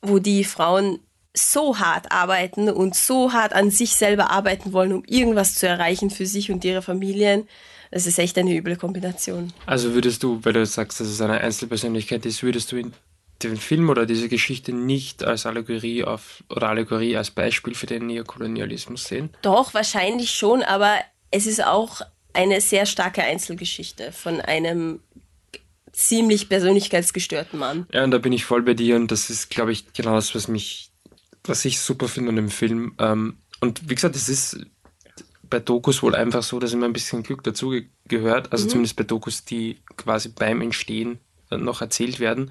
wo 0.01 0.21
die 0.21 0.45
Frauen 0.45 1.01
so 1.35 1.79
hart 1.79 2.13
arbeiten 2.13 2.69
und 2.69 2.95
so 2.95 3.33
hart 3.33 3.55
an 3.55 3.71
sich 3.71 3.95
selber 3.95 4.31
arbeiten 4.31 4.73
wollen, 4.73 4.93
um 4.93 5.05
irgendwas 5.07 5.55
zu 5.55 5.67
erreichen 5.67 6.11
für 6.11 6.27
sich 6.27 6.51
und 6.51 6.65
ihre 6.65 6.83
Familien. 6.83 7.49
Das 7.91 8.07
ist 8.07 8.19
echt 8.19 8.39
eine 8.39 8.57
üble 8.57 8.77
Kombination. 8.77 9.53
Also 9.67 9.95
würdest 9.95 10.23
du, 10.23 10.41
weil 10.43 10.55
du 10.55 10.65
sagst, 10.65 11.01
dass 11.01 11.09
es 11.09 11.21
eine 11.21 11.41
Einzelpersönlichkeit 11.41 12.25
ist, 12.27 12.43
würdest 12.43 12.73
du 12.73 12.91
den 13.43 13.57
Film 13.57 13.91
oder 13.91 14.07
diese 14.07 14.29
Geschichte 14.29 14.73
nicht 14.73 15.25
als 15.25 15.47
Allegorie 15.47 16.05
auf 16.05 16.45
oder 16.49 16.69
Allegorie 16.69 17.17
als 17.17 17.31
Beispiel 17.31 17.75
für 17.75 17.87
den 17.87 18.07
Neokolonialismus 18.07 19.05
sehen? 19.05 19.31
Doch, 19.43 19.75
wahrscheinlich 19.75 20.31
schon, 20.31 20.63
aber 20.63 20.97
es 21.31 21.47
ist 21.47 21.65
auch 21.65 22.03
eine 22.35 22.61
sehr 22.61 22.87
starke 22.87 23.23
Einzelgeschichte 23.23 24.13
von 24.13 24.41
einem 24.41 25.01
ziemlich 25.93 26.49
persönlichkeitsgestörten 26.49 27.59
Mann. 27.59 27.87
Ja, 27.93 28.05
und 28.05 28.11
da 28.11 28.19
bin 28.19 28.33
ich 28.33 28.45
voll 28.45 28.63
bei 28.63 28.75
dir 28.75 28.97
und 28.97 29.11
das 29.11 29.29
ist, 29.29 29.51
glaube 29.51 29.73
ich, 29.73 29.93
genau 29.93 30.15
das, 30.15 30.35
was 30.35 30.49
mich 30.49 30.92
was 31.45 31.65
ich 31.65 31.81
super 31.81 32.09
finde 32.09 32.31
an 32.31 32.37
dem 32.37 32.51
Film. 32.51 32.95
Ähm, 32.99 33.37
und 33.61 33.89
wie 33.89 33.95
gesagt, 33.95 34.17
es 34.17 34.29
ist 34.29 34.67
bei 35.53 35.61
Dokus 35.61 36.03
wohl 36.03 36.15
einfach 36.15 36.43
so, 36.43 36.59
dass 36.59 36.73
immer 36.73 36.87
ein 36.87 36.93
bisschen 36.93 37.23
Glück 37.23 37.43
dazu 37.45 37.75
gehört. 38.07 38.53
Also 38.53 38.65
mhm. 38.65 38.71
zumindest 38.71 38.97
bei 38.97 39.05
Dokus, 39.05 39.45
die 39.45 39.79
quasi 39.97 40.31
beim 40.31 40.63
Entstehen 40.63 41.19
äh, 41.51 41.59
noch 41.59 41.81
erzählt 41.81 42.21
werden. 42.21 42.51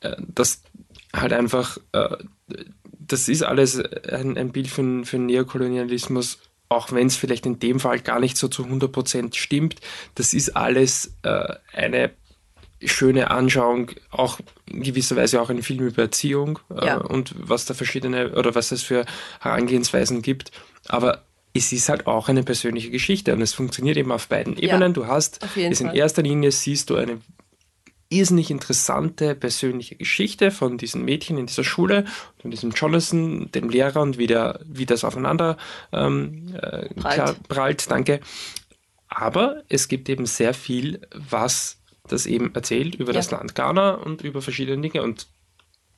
Äh, 0.00 0.16
dass 0.28 0.62
halt 1.12 1.32
einfach, 1.32 1.78
äh, 1.92 2.16
das 2.98 3.28
ist 3.28 3.42
alles 3.42 3.78
ein, 3.80 4.38
ein 4.38 4.52
Bild 4.52 4.68
für, 4.68 5.04
für 5.04 5.18
Neokolonialismus, 5.18 6.38
auch 6.68 6.92
wenn 6.92 7.08
es 7.08 7.16
vielleicht 7.16 7.44
in 7.44 7.58
dem 7.58 7.80
Fall 7.80 8.00
gar 8.00 8.20
nicht 8.20 8.36
so 8.36 8.48
zu 8.48 8.64
100% 8.64 9.34
stimmt. 9.34 9.80
Das 10.14 10.32
ist 10.32 10.56
alles 10.56 11.14
äh, 11.22 11.54
eine 11.72 12.12
schöne 12.86 13.30
Anschauung, 13.30 13.90
auch 14.10 14.40
in 14.70 14.82
gewisser 14.82 15.16
Weise 15.16 15.40
auch 15.40 15.50
ein 15.50 15.62
Film 15.62 15.86
über 15.86 16.02
Erziehung 16.02 16.58
äh, 16.74 16.86
ja. 16.86 16.96
und 16.98 17.34
was 17.38 17.64
da 17.64 17.74
verschiedene 17.74 18.32
oder 18.34 18.54
was 18.54 18.72
es 18.72 18.82
für 18.82 19.04
Herangehensweisen 19.40 20.22
gibt. 20.22 20.50
Aber 20.88 21.24
es 21.54 21.72
ist 21.72 21.88
halt 21.88 22.06
auch 22.06 22.28
eine 22.28 22.42
persönliche 22.42 22.90
Geschichte 22.90 23.32
und 23.32 23.42
es 23.42 23.52
funktioniert 23.52 23.96
eben 23.96 24.12
auf 24.12 24.28
beiden 24.28 24.56
Ebenen. 24.56 24.82
Ja, 24.82 24.88
du 24.88 25.06
hast 25.06 25.40
es 25.56 25.80
in 25.80 25.88
erster 25.88 26.22
Linie 26.22 26.50
siehst 26.50 26.90
du 26.90 26.96
eine 26.96 27.18
irrsinnig 28.08 28.50
interessante 28.50 29.34
persönliche 29.34 29.96
Geschichte 29.96 30.50
von 30.50 30.76
diesen 30.76 31.04
Mädchen 31.04 31.38
in 31.38 31.46
dieser 31.46 31.64
Schule, 31.64 32.04
von 32.40 32.50
diesem 32.50 32.70
Jonathan, 32.70 33.50
dem 33.52 33.70
Lehrer 33.70 34.02
und 34.02 34.18
wie, 34.18 34.26
der, 34.26 34.60
wie 34.66 34.86
das 34.86 35.04
aufeinander 35.04 35.56
ähm, 35.92 36.54
äh, 36.54 36.92
prallt. 36.94 37.48
prallt. 37.48 37.90
Danke. 37.90 38.20
aber 39.08 39.62
es 39.68 39.88
gibt 39.88 40.08
eben 40.08 40.26
sehr 40.26 40.54
viel, 40.54 41.00
was 41.14 41.81
das 42.12 42.26
eben 42.26 42.54
erzählt 42.54 42.94
über 42.94 43.12
ja. 43.12 43.18
das 43.18 43.30
Land 43.30 43.54
Ghana 43.54 43.94
und 43.94 44.22
über 44.22 44.42
verschiedene 44.42 44.80
Dinge 44.80 45.02
und 45.02 45.26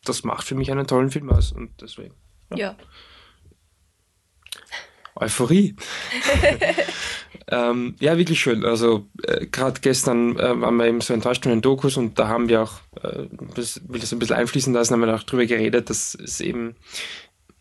das 0.05 0.25
macht 0.25 0.47
für 0.47 0.55
mich 0.55 0.71
einen 0.71 0.87
tollen 0.87 1.11
Film 1.11 1.31
aus 1.31 1.53
und 1.53 1.71
deswegen. 1.81 2.15
Ja. 2.51 2.57
ja. 2.57 2.77
Euphorie. 5.17 5.77
ähm, 7.49 7.95
ja, 8.01 8.19
wirklich 8.19 8.41
schön. 8.41 8.65
Also 8.65 9.07
äh, 9.23 9.47
gerade 9.47 9.81
gestern 9.81 10.37
äh, 10.39 10.61
waren 10.61 10.77
wir 10.77 10.87
eben 10.87 11.01
so 11.01 11.15
enttäuscht 11.15 11.45
von 11.45 11.51
den 11.51 11.63
Dokus 11.63 11.97
und 11.97 12.19
da 12.19 12.29
haben 12.29 12.49
wir 12.49 12.63
auch, 12.63 12.81
äh, 13.01 13.29
das 13.55 13.81
will 13.89 14.01
das 14.01 14.13
ein 14.13 14.19
bisschen 14.19 14.37
einfließen 14.37 14.73
lassen, 14.73 14.95
haben 14.95 15.01
wir 15.03 15.15
auch 15.15 15.23
drüber 15.23 15.47
geredet, 15.47 15.89
dass 15.89 16.15
es 16.17 16.41
eben 16.41 16.75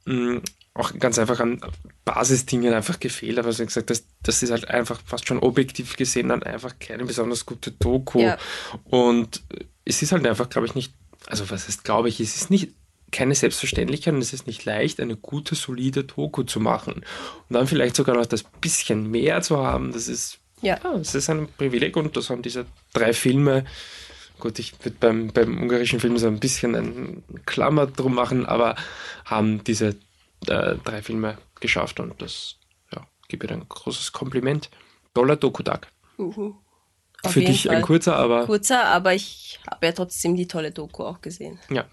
mh, 0.06 0.16
mm, 0.16 0.42
auch 0.76 0.92
ganz 0.98 1.20
einfach 1.20 1.40
an 1.40 1.62
Basisdingen 2.04 2.74
einfach 2.74 3.00
gefehlt. 3.00 3.38
Aber 3.38 3.48
also 3.48 3.66
gesagt, 3.66 3.90
das, 3.90 4.06
das 4.24 4.42
ist 4.42 4.52
halt 4.52 4.70
einfach 4.70 5.00
fast 5.06 5.28
schon 5.28 5.40
objektiv 5.40 5.96
gesehen 5.96 6.30
dann 6.30 6.44
einfach 6.44 6.80
keine 6.80 7.06
besonders 7.06 7.46
gute 7.46 7.72
Doku. 7.72 8.22
Ja. 8.22 8.38
Und 8.86 9.44
es 9.86 10.02
ist 10.02 10.12
halt 10.12 10.26
einfach, 10.26 10.50
glaube 10.50 10.68
ich, 10.68 10.76
nicht, 10.76 10.94
also 11.28 11.50
was 11.50 11.68
heißt, 11.68 11.84
glaube 11.84 12.10
ich, 12.10 12.20
es 12.20 12.36
ist 12.36 12.50
nicht 12.50 12.72
keine 13.12 13.36
Selbstverständlichkeit 13.36 14.16
und 14.16 14.22
es 14.22 14.34
ist 14.34 14.48
nicht 14.48 14.66
leicht, 14.66 15.00
eine 15.00 15.16
gute, 15.16 15.54
solide 15.54 16.04
Doku 16.04 16.42
zu 16.44 16.60
machen. 16.60 16.94
Und 16.96 17.54
dann 17.54 17.68
vielleicht 17.68 17.96
sogar 17.96 18.16
noch 18.16 18.26
das 18.26 18.44
bisschen 18.44 19.12
mehr 19.12 19.42
zu 19.42 19.58
haben, 19.58 19.94
das 19.94 20.08
ist, 20.08 20.40
ja. 20.62 20.80
ja 20.84 20.98
das 20.98 21.14
ist 21.14 21.30
ein 21.30 21.48
Privileg 21.58 21.96
und 21.96 22.18
das 22.18 22.32
haben 22.32 22.42
diese 22.42 22.66
drei 22.94 23.14
Filme. 23.14 23.66
Gut, 24.40 24.58
ich 24.58 24.74
würde 24.84 24.98
beim, 25.00 25.28
beim 25.32 25.62
ungarischen 25.62 26.00
Film 26.00 26.18
so 26.18 26.26
ein 26.26 26.40
bisschen 26.40 26.76
ein 26.76 27.24
Klammer 27.46 27.86
drum 27.86 28.16
machen, 28.16 28.48
aber 28.48 28.76
haben 29.26 29.64
diese 29.64 29.96
äh, 30.50 30.76
drei 30.84 31.02
Filme 31.02 31.38
geschafft 31.60 32.00
und 32.00 32.22
das 32.22 32.56
ja, 32.94 33.06
gebe 33.28 33.46
ich 33.46 33.52
ein 33.52 33.68
großes 33.68 34.12
Kompliment. 34.12 34.70
Toller 35.14 35.36
Doku-Tag. 35.36 35.88
Mhm. 36.18 36.56
Für 37.26 37.40
dich 37.40 37.64
Fall. 37.64 37.78
ein 37.78 37.82
kurzer, 37.82 38.18
aber. 38.18 38.46
Kurzer, 38.46 38.86
aber 38.86 39.14
ich 39.14 39.60
habe 39.70 39.86
ja 39.86 39.92
trotzdem 39.94 40.36
die 40.36 40.48
tolle 40.48 40.72
Doku 40.72 41.04
auch 41.04 41.22
gesehen. 41.22 41.60
Ja. 41.70 41.86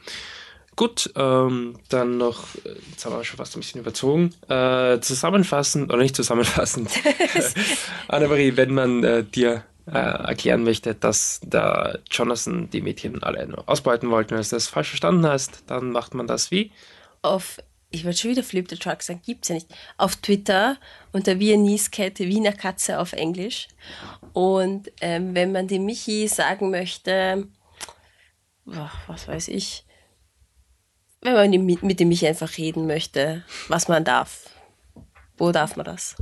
Gut, 0.76 1.12
ähm, 1.14 1.78
dann 1.88 2.16
noch, 2.16 2.44
jetzt 2.90 3.04
haben 3.04 3.14
wir 3.14 3.24
schon 3.24 3.36
fast 3.36 3.54
ein 3.54 3.60
bisschen 3.60 3.80
überzogen, 3.80 4.34
äh, 4.48 4.98
zusammenfassend, 5.00 5.92
oder 5.92 6.00
nicht 6.00 6.16
zusammenfassend, 6.16 6.88
Annemarie, 8.08 8.56
wenn 8.56 8.72
man 8.72 9.04
äh, 9.04 9.24
dir 9.24 9.64
äh, 9.86 9.98
erklären 9.98 10.64
möchte, 10.64 10.94
dass 10.94 11.40
der 11.42 11.98
Jonathan 12.10 12.70
die 12.70 12.80
Mädchen 12.80 13.22
alle 13.22 13.46
nur 13.46 13.68
ausbeuten 13.68 14.10
wollten, 14.10 14.30
wenn 14.30 14.42
du 14.42 14.48
das 14.48 14.68
falsch 14.68 14.88
verstanden 14.88 15.26
hast, 15.26 15.64
dann 15.66 15.90
macht 15.90 16.14
man 16.14 16.26
das 16.26 16.50
wie? 16.50 16.72
Auf, 17.22 17.58
ich 17.90 18.04
wollte 18.04 18.18
schon 18.18 18.30
wieder 18.30 18.42
Flip 18.42 18.68
the 18.68 18.76
Truck 18.76 19.02
sagen, 19.02 19.20
gibt 19.24 19.44
es 19.44 19.48
ja 19.48 19.54
nicht, 19.56 19.68
auf 19.96 20.16
Twitter 20.16 20.76
unter 21.12 21.38
Viennese 21.38 21.90
Cat, 21.90 22.18
Wiener 22.20 22.52
Katze 22.52 22.98
auf 22.98 23.12
Englisch. 23.12 23.68
Und 24.32 24.90
ähm, 25.00 25.34
wenn 25.34 25.52
man 25.52 25.66
dem 25.66 25.84
Michi 25.84 26.28
sagen 26.28 26.70
möchte, 26.70 27.48
was 28.64 29.26
weiß 29.26 29.48
ich, 29.48 29.84
wenn 31.20 31.34
man 31.34 31.50
mit 31.50 32.00
dem 32.00 32.08
Michi 32.08 32.26
einfach 32.26 32.56
reden 32.56 32.86
möchte, 32.86 33.44
was 33.68 33.88
man 33.88 34.04
darf. 34.04 34.48
Wo 35.36 35.52
darf 35.52 35.76
man 35.76 35.86
das? 35.86 36.16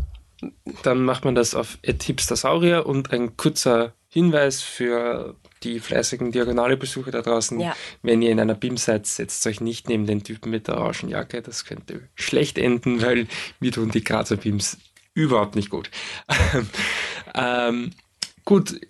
Dann 0.83 1.03
macht 1.03 1.25
man 1.25 1.35
das 1.35 1.55
auf 1.55 1.79
Hipstersaurier 1.83 2.87
und 2.87 3.13
ein 3.13 3.37
kurzer 3.37 3.93
Hinweis 4.09 4.63
für 4.63 5.37
die 5.63 5.81
fleißigen 5.81 6.33
Diagonale-Besucher 6.33 7.11
da 7.11 7.23
draußen. 7.23 7.61
Ja. 7.61 7.77
Wenn 8.03 8.23
ihr 8.23 8.31
in 8.31 8.41
einer 8.41 8.55
BIM 8.55 8.77
seid, 8.77 9.07
setzt 9.07 9.47
euch 9.47 9.61
nicht 9.61 9.89
neben 9.89 10.07
den 10.07 10.23
Typen 10.23 10.51
mit 10.51 10.69
der 10.69 10.79
Orangenjacke. 10.79 11.43
Das 11.43 11.65
könnte 11.65 12.09
schlecht 12.15 12.59
enden, 12.59 13.03
weil 13.03 13.27
mir 13.61 13.73
tun 13.73 13.91
die 13.91 14.05
Grazer 14.05 14.37
BIMs 14.37 14.79
überhaupt 15.15 15.57
nicht 15.57 15.71
gut. 15.71 15.91
ähm, 17.35 17.91
gut, 18.45 18.81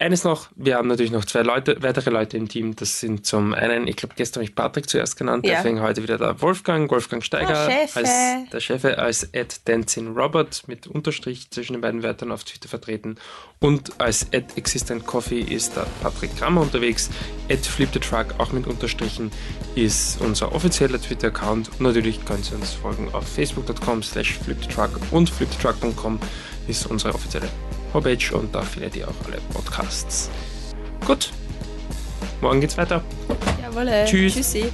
eines 0.00 0.24
noch, 0.24 0.48
wir 0.56 0.76
haben 0.76 0.88
natürlich 0.88 1.12
noch 1.12 1.26
zwei 1.26 1.42
Leute, 1.42 1.76
weitere 1.82 2.10
Leute 2.10 2.36
im 2.36 2.48
Team. 2.48 2.74
Das 2.74 3.00
sind 3.00 3.26
zum 3.26 3.52
einen, 3.52 3.86
ich 3.86 3.96
glaube, 3.96 4.14
gestern 4.16 4.40
habe 4.40 4.44
ich 4.50 4.54
Patrick 4.54 4.88
zuerst 4.88 5.16
genannt, 5.16 5.46
ja. 5.46 5.56
deswegen 5.56 5.82
heute 5.82 6.02
wieder 6.02 6.16
der 6.16 6.40
Wolfgang, 6.40 6.90
Wolfgang 6.90 7.22
Steiger 7.22 7.68
oh, 7.68 7.98
als 7.98 8.10
der 8.50 8.60
Chef, 8.60 8.84
als 8.84 9.24
Ed 9.32 9.68
Dancing 9.68 10.16
Robert 10.16 10.66
mit 10.66 10.86
Unterstrich 10.86 11.50
zwischen 11.50 11.74
den 11.74 11.82
beiden 11.82 12.02
Wörtern 12.02 12.32
auf 12.32 12.44
Twitter 12.44 12.68
vertreten. 12.68 13.16
Und 13.60 14.00
als 14.00 14.26
Ed 14.30 14.56
Existent 14.56 15.06
Coffee 15.06 15.40
ist 15.40 15.76
der 15.76 15.86
Patrick 16.02 16.34
Kramer 16.36 16.62
unterwegs. 16.62 17.10
Ed 17.48 17.66
Flip 17.66 17.90
the 17.92 18.00
Truck 18.00 18.34
auch 18.38 18.52
mit 18.52 18.66
Unterstrichen 18.66 19.30
ist 19.74 20.18
unser 20.22 20.52
offizieller 20.52 21.00
Twitter-Account. 21.00 21.68
Und 21.68 21.80
natürlich 21.82 22.24
können 22.24 22.42
Sie 22.42 22.54
uns 22.54 22.72
folgen 22.72 23.10
auf 23.12 23.28
facebook.com 23.28 24.02
slash 24.02 24.38
flipthetruck 24.38 24.98
und 25.10 25.28
flipthetruck.com 25.28 26.18
ist 26.68 26.86
unsere 26.86 27.14
offizielle 27.14 27.50
Homepage 27.92 28.34
und 28.34 28.54
da 28.54 28.62
findet 28.62 28.96
ihr 28.96 29.08
auch 29.08 29.26
alle 29.26 29.38
Podcasts. 29.52 30.30
Gut, 31.06 31.30
morgen 32.40 32.60
geht's 32.60 32.76
weiter. 32.76 33.02
Jawolle. 33.62 34.04
Tschüss. 34.04 34.34
Tschüssi. 34.34 34.70